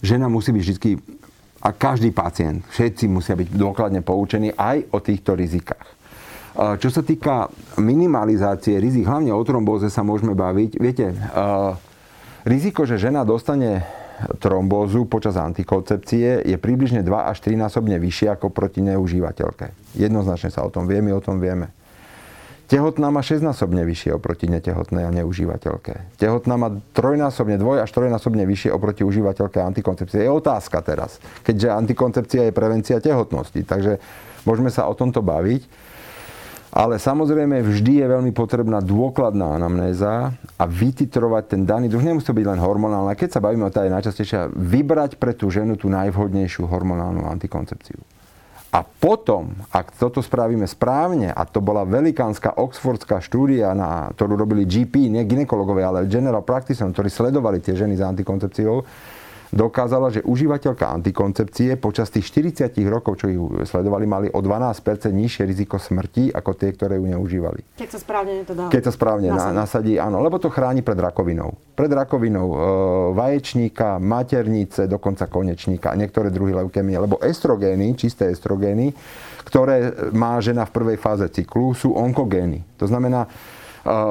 žena 0.00 0.32
musí 0.32 0.56
byť 0.56 0.64
vždy 0.64 0.90
a 1.60 1.76
každý 1.76 2.08
pacient, 2.08 2.64
všetci 2.72 3.04
musia 3.04 3.36
byť 3.36 3.52
dôkladne 3.52 4.00
poučení 4.00 4.48
aj 4.56 4.96
o 4.96 5.04
týchto 5.04 5.36
rizikách. 5.36 5.92
Čo 6.54 6.88
sa 6.88 7.02
týka 7.04 7.50
minimalizácie 7.76 8.80
rizik, 8.80 9.08
hlavne 9.10 9.34
o 9.34 9.42
trombóze 9.42 9.90
sa 9.90 10.06
môžeme 10.06 10.38
baviť. 10.38 10.70
Viete, 10.78 11.10
Riziko, 12.44 12.84
že 12.84 13.00
žena 13.00 13.24
dostane 13.24 13.88
trombózu 14.36 15.08
počas 15.08 15.40
antikoncepcie 15.40 16.44
je 16.44 16.56
približne 16.60 17.00
2 17.00 17.08
až 17.32 17.40
3 17.40 17.56
násobne 17.56 17.96
vyššie 17.96 18.36
ako 18.36 18.52
proti 18.52 18.84
neužívateľke. 18.84 19.96
Jednoznačne 19.96 20.52
sa 20.52 20.60
o 20.60 20.68
tom 20.68 20.84
vie, 20.84 21.00
my 21.00 21.16
o 21.16 21.24
tom 21.24 21.40
vieme. 21.40 21.72
Tehotná 22.68 23.08
má 23.08 23.24
6 23.24 23.44
násobne 23.44 23.84
vyššie 23.88 24.16
oproti 24.16 24.48
netehotnej 24.48 25.08
a 25.08 25.12
neužívateľke. 25.12 26.16
Tehotná 26.20 26.60
má 26.60 26.68
trojnásobne, 26.92 27.56
dvoj 27.56 27.84
až 27.84 27.92
trojnásobne 27.96 28.44
vyššie 28.44 28.76
oproti 28.76 29.04
užívateľke 29.04 29.64
antikoncepcie. 29.64 30.24
Je 30.24 30.32
otázka 30.32 30.84
teraz, 30.84 31.20
keďže 31.44 31.72
antikoncepcia 31.72 32.48
je 32.48 32.56
prevencia 32.56 33.00
tehotnosti. 33.00 33.60
Takže 33.64 34.00
môžeme 34.44 34.68
sa 34.68 34.84
o 34.88 34.92
tomto 34.92 35.24
baviť. 35.24 35.64
Ale 36.74 36.98
samozrejme 36.98 37.62
vždy 37.62 38.02
je 38.02 38.06
veľmi 38.10 38.34
potrebná 38.34 38.82
dôkladná 38.82 39.54
anamnéza 39.54 40.34
a 40.58 40.64
vytitrovať 40.66 41.54
ten 41.54 41.62
daný, 41.62 41.86
to 41.86 42.02
už 42.02 42.10
nemusí 42.10 42.26
byť 42.26 42.46
len 42.50 42.58
hormonálna, 42.58 43.14
keď 43.14 43.38
sa 43.38 43.44
bavíme 43.44 43.62
o 43.62 43.70
tej 43.70 43.94
najčastejšia, 43.94 44.50
vybrať 44.50 45.22
pre 45.22 45.38
tú 45.38 45.54
ženu 45.54 45.78
tú 45.78 45.86
najvhodnejšiu 45.86 46.66
hormonálnu 46.66 47.30
antikoncepciu. 47.30 48.02
A 48.74 48.82
potom, 48.82 49.54
ak 49.70 49.94
toto 49.94 50.18
spravíme 50.18 50.66
správne, 50.66 51.30
a 51.30 51.46
to 51.46 51.62
bola 51.62 51.86
velikánska 51.86 52.58
oxfordská 52.58 53.22
štúdia, 53.22 53.70
na, 53.70 54.10
ktorú 54.10 54.34
robili 54.34 54.66
GP, 54.66 55.14
nie 55.14 55.22
ginekologové, 55.30 55.86
ale 55.86 56.10
general 56.10 56.42
practitioner, 56.42 56.90
ktorí 56.90 57.06
sledovali 57.06 57.62
tie 57.62 57.78
ženy 57.78 57.94
s 57.94 58.02
antikoncepciou, 58.02 58.82
dokázala, 59.54 60.10
že 60.10 60.20
užívateľka 60.26 60.90
antikoncepcie 60.90 61.78
počas 61.78 62.10
tých 62.10 62.26
40 62.26 62.74
rokov, 62.90 63.22
čo 63.22 63.30
ju 63.30 63.42
sledovali, 63.62 64.04
mali 64.04 64.26
o 64.34 64.42
12% 64.42 65.14
nižšie 65.14 65.46
riziko 65.46 65.78
smrti 65.78 66.34
ako 66.34 66.50
tie, 66.58 66.74
ktoré 66.74 66.98
ju 66.98 67.06
neužívali. 67.06 67.62
Keď 67.78 67.88
sa 67.94 67.98
správne 68.02 68.42
to 68.42 68.52
dá. 68.58 68.66
Keď 68.66 68.82
sa 68.90 68.92
správne 68.92 69.30
nasadí. 69.30 69.54
nasadí, 69.54 69.92
áno, 69.96 70.18
lebo 70.18 70.42
to 70.42 70.50
chráni 70.50 70.82
pred 70.82 70.98
rakovinou. 70.98 71.54
Pred 71.78 71.94
rakovinou 71.94 72.46
e, 72.50 72.56
vaječníka, 73.14 74.02
maternice, 74.02 74.90
dokonca 74.90 75.30
konečníka 75.30 75.94
a 75.94 75.96
niektoré 75.96 76.34
druhy 76.34 76.58
leukémie. 76.58 76.98
Lebo 76.98 77.22
estrogény, 77.22 77.94
čisté 77.94 78.34
estrogény, 78.34 78.90
ktoré 79.46 80.10
má 80.10 80.34
žena 80.42 80.66
v 80.66 80.74
prvej 80.74 80.98
fáze 80.98 81.26
cyklu, 81.30 81.78
sú 81.78 81.94
onkogény. 81.94 82.66
To 82.82 82.90
znamená, 82.90 83.30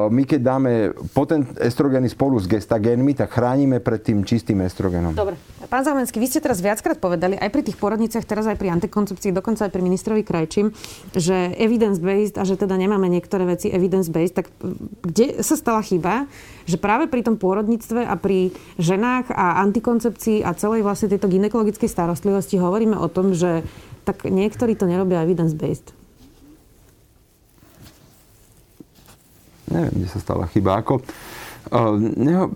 my 0.10 0.24
keď 0.30 0.40
dáme 0.46 0.72
potent 1.18 1.58
estrogeny 1.58 2.06
spolu 2.06 2.38
s 2.38 2.46
gestagénmi, 2.46 3.18
tak 3.18 3.34
chránime 3.34 3.82
pred 3.82 4.06
tým 4.06 4.22
čistým 4.22 4.62
estrogenom. 4.62 5.18
Dobre. 5.18 5.34
Pán 5.66 5.82
Zaumenský, 5.82 6.22
vy 6.22 6.30
ste 6.30 6.38
teraz 6.38 6.62
viackrát 6.62 7.02
povedali, 7.02 7.34
aj 7.34 7.50
pri 7.50 7.66
tých 7.66 7.82
porodniciach, 7.82 8.30
teraz 8.30 8.46
aj 8.46 8.62
pri 8.62 8.70
antikoncepcii, 8.78 9.34
dokonca 9.34 9.66
aj 9.66 9.74
pri 9.74 9.82
ministrovi 9.82 10.22
Krajčím, 10.22 10.70
že 11.18 11.58
evidence-based 11.58 12.38
a 12.38 12.46
že 12.46 12.54
teda 12.54 12.78
nemáme 12.78 13.10
niektoré 13.10 13.50
veci 13.50 13.74
evidence-based, 13.74 14.38
tak 14.38 14.54
kde 15.02 15.42
sa 15.42 15.58
stala 15.58 15.82
chyba, 15.82 16.30
že 16.70 16.78
práve 16.78 17.10
pri 17.10 17.26
tom 17.26 17.42
pôrodníctve 17.42 18.06
a 18.06 18.14
pri 18.14 18.54
ženách 18.78 19.34
a 19.34 19.66
antikoncepcii 19.66 20.46
a 20.46 20.54
celej 20.54 20.86
vlastne 20.86 21.10
tejto 21.10 21.26
ginekologickej 21.26 21.90
starostlivosti 21.90 22.62
hovoríme 22.62 22.94
o 22.94 23.10
tom, 23.10 23.34
že 23.34 23.66
tak 24.06 24.30
niektorí 24.30 24.78
to 24.78 24.86
nerobia 24.86 25.26
evidence-based. 25.26 26.03
Neviem, 29.70 30.04
kde 30.04 30.08
sa 30.12 30.20
stala 30.20 30.50
chyba. 30.50 30.82
Ako, 30.82 31.00
uh, 31.00 31.96
neho, 32.00 32.52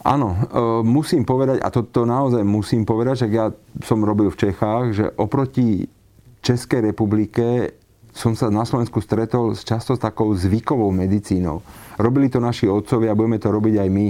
áno, 0.00 0.28
uh, 0.32 0.80
musím 0.86 1.26
povedať, 1.26 1.60
a 1.60 1.68
toto 1.68 1.90
to 1.90 2.02
naozaj 2.08 2.42
musím 2.46 2.86
povedať, 2.86 3.26
že 3.26 3.34
ja 3.34 3.50
som 3.84 4.00
robil 4.04 4.32
v 4.32 4.40
Čechách, 4.48 4.84
že 4.94 5.04
oproti 5.18 5.88
Českej 6.46 6.94
republike 6.94 7.74
som 8.16 8.32
sa 8.32 8.48
na 8.48 8.64
Slovensku 8.64 9.04
stretol 9.04 9.52
s 9.52 9.60
často 9.60 9.92
s 9.92 10.00
takou 10.00 10.32
zvykovou 10.32 10.88
medicínou. 10.88 11.60
Robili 12.00 12.32
to 12.32 12.40
naši 12.40 12.64
otcovia, 12.64 13.12
budeme 13.12 13.36
to 13.36 13.52
robiť 13.52 13.76
aj 13.76 13.88
my. 13.92 14.08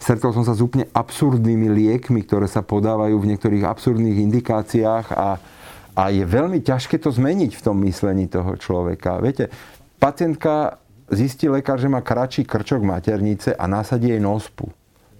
Stretol 0.00 0.32
som 0.32 0.48
sa 0.48 0.56
s 0.56 0.64
úplne 0.64 0.88
absurdnými 0.94 1.68
liekmi, 1.68 2.24
ktoré 2.24 2.48
sa 2.48 2.64
podávajú 2.64 3.18
v 3.20 3.28
niektorých 3.34 3.68
absurdných 3.68 4.22
indikáciách 4.30 5.12
a, 5.12 5.36
a 5.92 6.02
je 6.08 6.24
veľmi 6.24 6.62
ťažké 6.64 7.02
to 7.02 7.12
zmeniť 7.12 7.52
v 7.52 7.64
tom 7.66 7.76
myslení 7.84 8.30
toho 8.30 8.56
človeka. 8.56 9.20
Viete, 9.20 9.50
Pacientka 10.08 10.80
zistí 11.12 11.52
lekár, 11.52 11.76
že 11.76 11.92
má 11.92 12.00
kratší 12.00 12.48
krčok 12.48 12.80
maternice 12.80 13.52
a 13.52 13.68
nasadí 13.68 14.08
jej 14.08 14.16
nospu. 14.16 14.72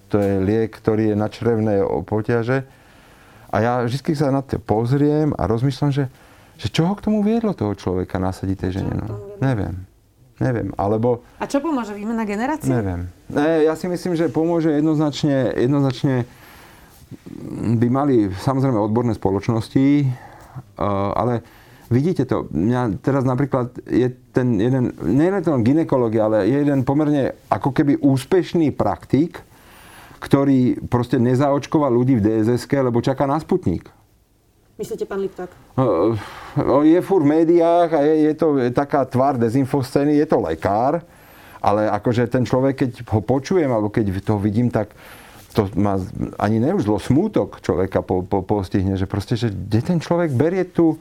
To 0.08 0.16
je 0.16 0.40
liek, 0.40 0.72
ktorý 0.72 1.12
je 1.12 1.16
na 1.16 1.28
črevné 1.28 1.84
poťaže. 2.08 2.64
A 3.52 3.56
ja 3.60 3.72
vždy 3.84 4.12
sa 4.16 4.32
na 4.32 4.40
to 4.40 4.56
pozriem 4.56 5.36
a 5.36 5.44
rozmýšľam, 5.44 5.92
že, 5.92 6.08
že 6.56 6.72
čo 6.72 6.88
ho 6.88 6.96
k 6.96 7.04
tomu 7.04 7.20
viedlo 7.20 7.52
toho 7.52 7.76
človeka 7.76 8.16
nasadiť 8.16 8.56
tej 8.56 8.70
žene. 8.80 8.96
No? 8.96 9.36
Neviem. 9.44 9.84
Neviem, 10.40 10.72
alebo... 10.78 11.20
A 11.36 11.44
čo 11.44 11.60
pomôže 11.60 11.92
výmena 11.92 12.24
generácií? 12.24 12.70
Neviem. 12.70 13.12
Ne, 13.28 13.68
ja 13.68 13.76
si 13.76 13.90
myslím, 13.90 14.16
že 14.16 14.32
pomôže 14.32 14.72
jednoznačne, 14.72 15.52
jednoznačne 15.52 16.24
by 17.76 17.88
mali 17.92 18.30
samozrejme 18.40 18.78
odborné 18.78 19.12
spoločnosti, 19.18 20.08
ale 21.12 21.44
Vidíte 21.88 22.28
to, 22.28 22.44
mňa 22.52 23.00
teraz 23.00 23.24
napríklad 23.24 23.72
je 23.88 24.12
ten 24.36 24.60
jeden, 24.60 24.92
nie 25.08 25.24
je 25.24 25.40
to 25.40 25.56
len 25.56 25.64
ginekológia, 25.64 26.28
ale 26.28 26.44
je 26.44 26.60
jeden 26.60 26.84
pomerne 26.84 27.32
ako 27.48 27.72
keby 27.72 27.96
úspešný 28.04 28.76
praktik, 28.76 29.40
ktorý 30.20 30.84
proste 30.92 31.16
nezaočkoval 31.16 31.88
ľudí 31.88 32.20
v 32.20 32.44
dss 32.44 32.68
lebo 32.68 33.00
čaká 33.00 33.24
na 33.24 33.40
sputník. 33.40 33.88
Myslíte, 34.78 35.10
pán 35.10 35.24
Lipták? 35.24 35.50
Je 36.86 37.00
fur 37.02 37.24
v 37.24 37.40
médiách 37.40 37.90
a 37.98 38.00
je, 38.04 38.30
je 38.30 38.34
to 38.36 38.46
je 38.62 38.70
taká 38.70 39.02
tvár 39.02 39.34
dezinfoscény, 39.34 40.14
je 40.22 40.26
to 40.28 40.38
lekár, 40.38 41.02
ale 41.58 41.90
akože 41.90 42.30
ten 42.30 42.46
človek, 42.46 42.86
keď 42.86 42.90
ho 43.10 43.18
počujem, 43.18 43.66
alebo 43.66 43.90
keď 43.90 44.22
to 44.22 44.38
vidím, 44.38 44.70
tak 44.70 44.94
to 45.50 45.66
ma 45.74 45.98
ani 46.38 46.62
neužlo 46.62 47.02
smútok 47.02 47.58
človeka 47.58 48.06
po, 48.06 48.22
po, 48.22 48.46
postihne, 48.46 48.94
že 48.94 49.10
proste, 49.10 49.34
že 49.34 49.50
kde 49.50 49.80
ten 49.82 49.98
človek 49.98 50.30
berie 50.30 50.62
tú, 50.62 50.94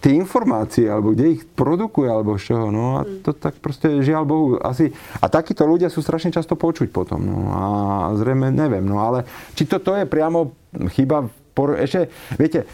tie 0.00 0.12
informácie, 0.14 0.86
alebo 0.86 1.16
kde 1.16 1.40
ich 1.40 1.42
produkuje, 1.44 2.08
alebo 2.08 2.36
z 2.36 2.52
čoho. 2.52 2.68
No 2.70 3.00
a 3.00 3.08
to 3.24 3.32
tak 3.32 3.58
proste, 3.58 4.04
žiaľ 4.04 4.24
Bohu, 4.28 4.46
asi... 4.60 4.92
A 5.18 5.26
takíto 5.26 5.64
ľudia 5.64 5.88
sú 5.88 6.04
strašne 6.04 6.30
často 6.30 6.54
počuť 6.54 6.92
potom. 6.92 7.20
No 7.24 7.38
a 7.52 7.62
zrejme 8.14 8.52
neviem. 8.52 8.84
No 8.84 9.00
ale 9.02 9.24
či 9.56 9.64
to, 9.64 9.80
to 9.80 9.96
je 9.96 10.04
priamo 10.04 10.52
chyba... 10.92 11.28
Por... 11.56 11.72
Ešte, 11.80 12.12
viete, 12.36 12.68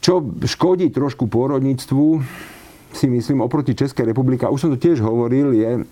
čo 0.00 0.24
škodí 0.24 0.88
trošku 0.88 1.28
pôrodníctvu, 1.28 2.24
si 2.90 3.06
myslím, 3.06 3.44
oproti 3.44 3.76
Českej 3.76 4.10
republike, 4.10 4.48
už 4.48 4.60
som 4.60 4.70
to 4.72 4.80
tiež 4.80 4.98
hovoril, 5.04 5.54
je, 5.54 5.84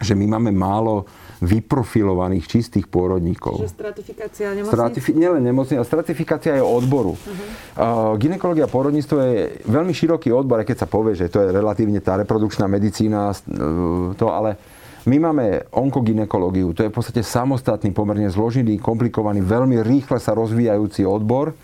že 0.00 0.16
my 0.16 0.26
máme 0.38 0.50
málo 0.54 1.04
vyprofilovaných 1.42 2.46
čistých 2.46 2.86
pôrodníkov. 2.86 3.58
Čiže 3.58 3.74
stratifikácia 3.74 4.46
nemocníc? 4.54 4.72
Stratifi- 4.78 5.16
nielen 5.18 5.42
nemocníc, 5.42 5.76
ale 5.82 5.90
stratifikácia 5.90 6.54
je 6.54 6.62
odboru. 6.62 7.18
Uh-huh. 7.18 7.34
Uh, 7.74 8.14
ginekológia 8.14 8.70
a 8.70 8.70
pôrodníctvo 8.70 9.16
je 9.18 9.34
veľmi 9.66 9.90
široký 9.90 10.30
odbor, 10.30 10.62
keď 10.62 10.86
sa 10.86 10.88
povie, 10.88 11.18
že 11.18 11.26
to 11.26 11.42
je 11.42 11.50
relatívne 11.50 11.98
tá 11.98 12.14
reprodukčná 12.14 12.70
medicína, 12.70 13.34
uh, 13.34 14.14
to, 14.14 14.30
ale 14.30 14.54
my 15.02 15.18
máme 15.18 15.66
onkoginekológiu, 15.74 16.70
to 16.78 16.86
je 16.86 16.90
v 16.90 16.94
podstate 16.94 17.26
samostatný, 17.26 17.90
pomerne 17.90 18.30
zložitý, 18.30 18.78
komplikovaný, 18.78 19.42
veľmi 19.42 19.82
rýchle 19.82 20.22
sa 20.22 20.30
rozvíjajúci 20.38 21.02
odbor. 21.02 21.58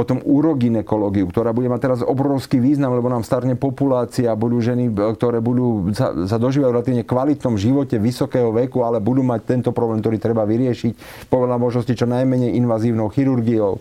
Potom 0.00 0.24
uroginekológiu, 0.24 1.28
ktorá 1.28 1.52
bude 1.52 1.68
mať 1.68 1.80
teraz 1.84 2.00
obrovský 2.00 2.56
význam, 2.56 2.96
lebo 2.96 3.12
nám 3.12 3.20
starne 3.20 3.52
populácia, 3.52 4.32
budú 4.32 4.56
ženy, 4.64 4.88
ktoré 4.96 5.44
budú 5.44 5.92
sa, 5.92 6.16
sa 6.24 6.40
dožívajú 6.40 6.72
relatívne 6.72 7.04
kvalitnom 7.04 7.60
živote 7.60 8.00
vysokého 8.00 8.48
veku, 8.48 8.80
ale 8.80 8.96
budú 8.96 9.20
mať 9.20 9.44
tento 9.44 9.70
problém, 9.76 10.00
ktorý 10.00 10.16
treba 10.16 10.48
vyriešiť 10.48 11.28
podľa 11.28 11.60
možnosti 11.60 11.92
čo 11.92 12.08
najmenej 12.08 12.56
invazívnou 12.56 13.12
chirurgiou. 13.12 13.76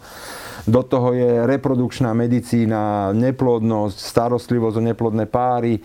Do 0.68 0.82
toho 0.84 1.16
je 1.16 1.48
reprodukčná 1.48 2.12
medicína, 2.12 3.16
neplodnosť, 3.16 3.96
starostlivosť 3.96 4.76
o 4.76 4.86
neplodné 4.92 5.24
páry 5.24 5.80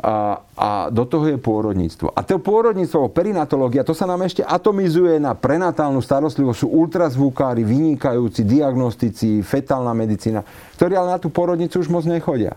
a, 0.00 0.40
a 0.56 0.68
do 0.88 1.04
toho 1.04 1.28
je 1.28 1.36
pôrodníctvo. 1.36 2.16
A 2.16 2.24
to 2.24 2.40
pôrodníctvo, 2.40 3.12
perinatológia, 3.12 3.84
to 3.84 3.92
sa 3.92 4.08
nám 4.08 4.24
ešte 4.24 4.40
atomizuje 4.40 5.20
na 5.20 5.36
prenatálnu 5.36 6.00
starostlivosť. 6.00 6.58
Sú 6.64 6.68
ultrazvukári, 6.72 7.60
vynikajúci, 7.60 8.48
diagnostici, 8.48 9.44
fetálna 9.44 9.92
medicína, 9.92 10.40
ktorí 10.80 10.96
ale 10.96 11.12
na 11.12 11.20
tú 11.20 11.28
pôrodnicu 11.28 11.84
už 11.84 11.92
moc 11.92 12.08
nechodia. 12.08 12.56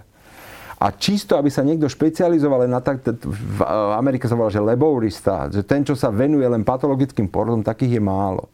A 0.75 0.91
čisto, 0.91 1.39
aby 1.39 1.47
sa 1.51 1.63
niekto 1.63 1.87
špecializoval 1.87 2.67
na 2.67 2.83
tak, 2.83 3.03
v 3.03 3.59
Amerike 3.95 4.27
sa 4.27 4.35
volá, 4.35 4.51
že 4.51 4.63
laborista, 4.63 5.47
že 5.47 5.63
ten, 5.63 5.83
čo 5.87 5.95
sa 5.95 6.11
venuje 6.11 6.43
len 6.43 6.67
patologickým 6.67 7.31
porodom, 7.31 7.63
takých 7.63 7.99
je 7.99 8.03
málo. 8.03 8.51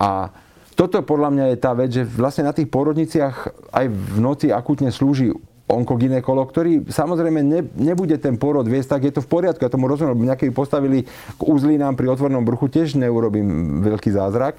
A 0.00 0.32
toto 0.72 0.96
podľa 1.04 1.28
mňa 1.28 1.44
je 1.52 1.58
tá 1.60 1.72
vec, 1.76 1.90
že 1.92 2.08
vlastne 2.08 2.48
na 2.48 2.56
tých 2.56 2.72
porodniciach 2.72 3.36
aj 3.76 3.86
v 3.92 4.16
noci 4.16 4.48
akutne 4.48 4.88
slúži 4.88 5.28
onkoginekolog, 5.70 6.50
ktorý 6.50 6.90
samozrejme 6.90 7.40
ne, 7.40 7.60
nebude 7.78 8.18
ten 8.18 8.34
porod 8.34 8.66
viesť, 8.66 8.98
tak 8.98 9.02
je 9.06 9.12
to 9.14 9.24
v 9.24 9.30
poriadku. 9.30 9.62
Ja 9.62 9.70
tomu 9.70 9.86
rozumiem, 9.86 10.18
lebo 10.18 10.26
nejaké 10.26 10.50
postavili 10.50 11.06
k 11.38 11.42
uzlinám 11.46 11.94
pri 11.94 12.10
otvornom 12.10 12.42
bruchu, 12.42 12.66
tiež 12.66 12.98
neurobím 12.98 13.80
veľký 13.86 14.10
zázrak. 14.10 14.58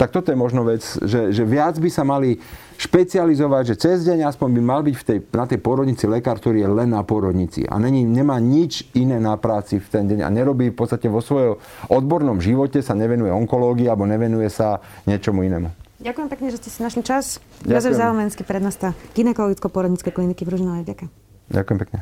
Tak 0.00 0.16
toto 0.16 0.32
je 0.32 0.38
možno 0.40 0.64
vec, 0.64 0.80
že, 0.80 1.28
že 1.28 1.44
viac 1.44 1.76
by 1.76 1.92
sa 1.92 2.08
mali 2.08 2.40
špecializovať, 2.80 3.62
že 3.68 3.76
cez 3.76 4.08
deň 4.08 4.32
aspoň 4.32 4.48
by 4.56 4.62
mal 4.64 4.80
byť 4.80 4.96
v 4.96 5.04
tej, 5.04 5.18
na 5.36 5.44
tej 5.44 5.60
porodnici 5.60 6.08
lekár, 6.08 6.40
ktorý 6.40 6.64
je 6.64 6.70
len 6.72 6.88
na 6.88 7.04
porodnici 7.04 7.68
a 7.68 7.76
není, 7.76 8.08
nemá 8.08 8.40
nič 8.40 8.88
iné 8.96 9.20
na 9.20 9.36
práci 9.36 9.76
v 9.76 9.84
ten 9.92 10.08
deň 10.08 10.24
a 10.24 10.32
nerobí 10.32 10.72
v 10.72 10.78
podstate 10.80 11.04
vo 11.04 11.20
svojom 11.20 11.60
odbornom 11.92 12.40
živote, 12.40 12.80
sa 12.80 12.96
nevenuje 12.96 13.28
onkológii 13.28 13.92
alebo 13.92 14.08
nevenuje 14.08 14.48
sa 14.48 14.80
niečomu 15.04 15.44
inému. 15.44 15.79
Ďakujem 16.00 16.28
pekne, 16.32 16.48
že 16.48 16.58
ste 16.64 16.68
si 16.72 16.80
našli 16.80 17.04
čas. 17.04 17.44
Jozef 17.68 17.92
Zaumenský, 17.92 18.40
prednosta 18.40 18.96
ginekologicko-porodnickej 19.12 20.12
kliniky 20.16 20.48
v 20.48 20.56
Ružinovej. 20.56 20.88
Ďakujem. 20.88 21.10
Ďakujem 21.52 21.78
pekne. 21.84 21.98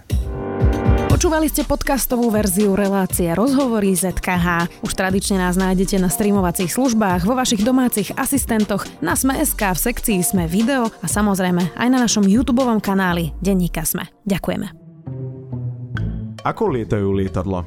Počúvali 1.10 1.50
ste 1.50 1.66
podcastovú 1.66 2.30
verziu 2.30 2.78
relácie 2.78 3.26
Rozhovory 3.34 3.90
ZKH. 3.98 4.70
Už 4.86 4.92
tradične 4.94 5.42
nás 5.42 5.58
nájdete 5.58 5.98
na 5.98 6.06
streamovacích 6.06 6.70
službách, 6.70 7.26
vo 7.26 7.34
vašich 7.34 7.66
domácich 7.66 8.14
asistentoch, 8.14 8.86
na 9.02 9.18
Sme.sk, 9.18 9.58
v 9.58 9.78
sekcii 9.82 10.22
Sme 10.22 10.46
video 10.46 10.86
a 11.02 11.06
samozrejme 11.10 11.74
aj 11.74 11.88
na 11.90 11.98
našom 11.98 12.22
YouTube 12.22 12.62
kanáli 12.78 13.34
Denníka 13.42 13.82
Sme. 13.82 14.06
Ďakujeme. 14.30 14.70
Ako 16.46 16.70
lietajú 16.70 17.10
lietadla? 17.18 17.66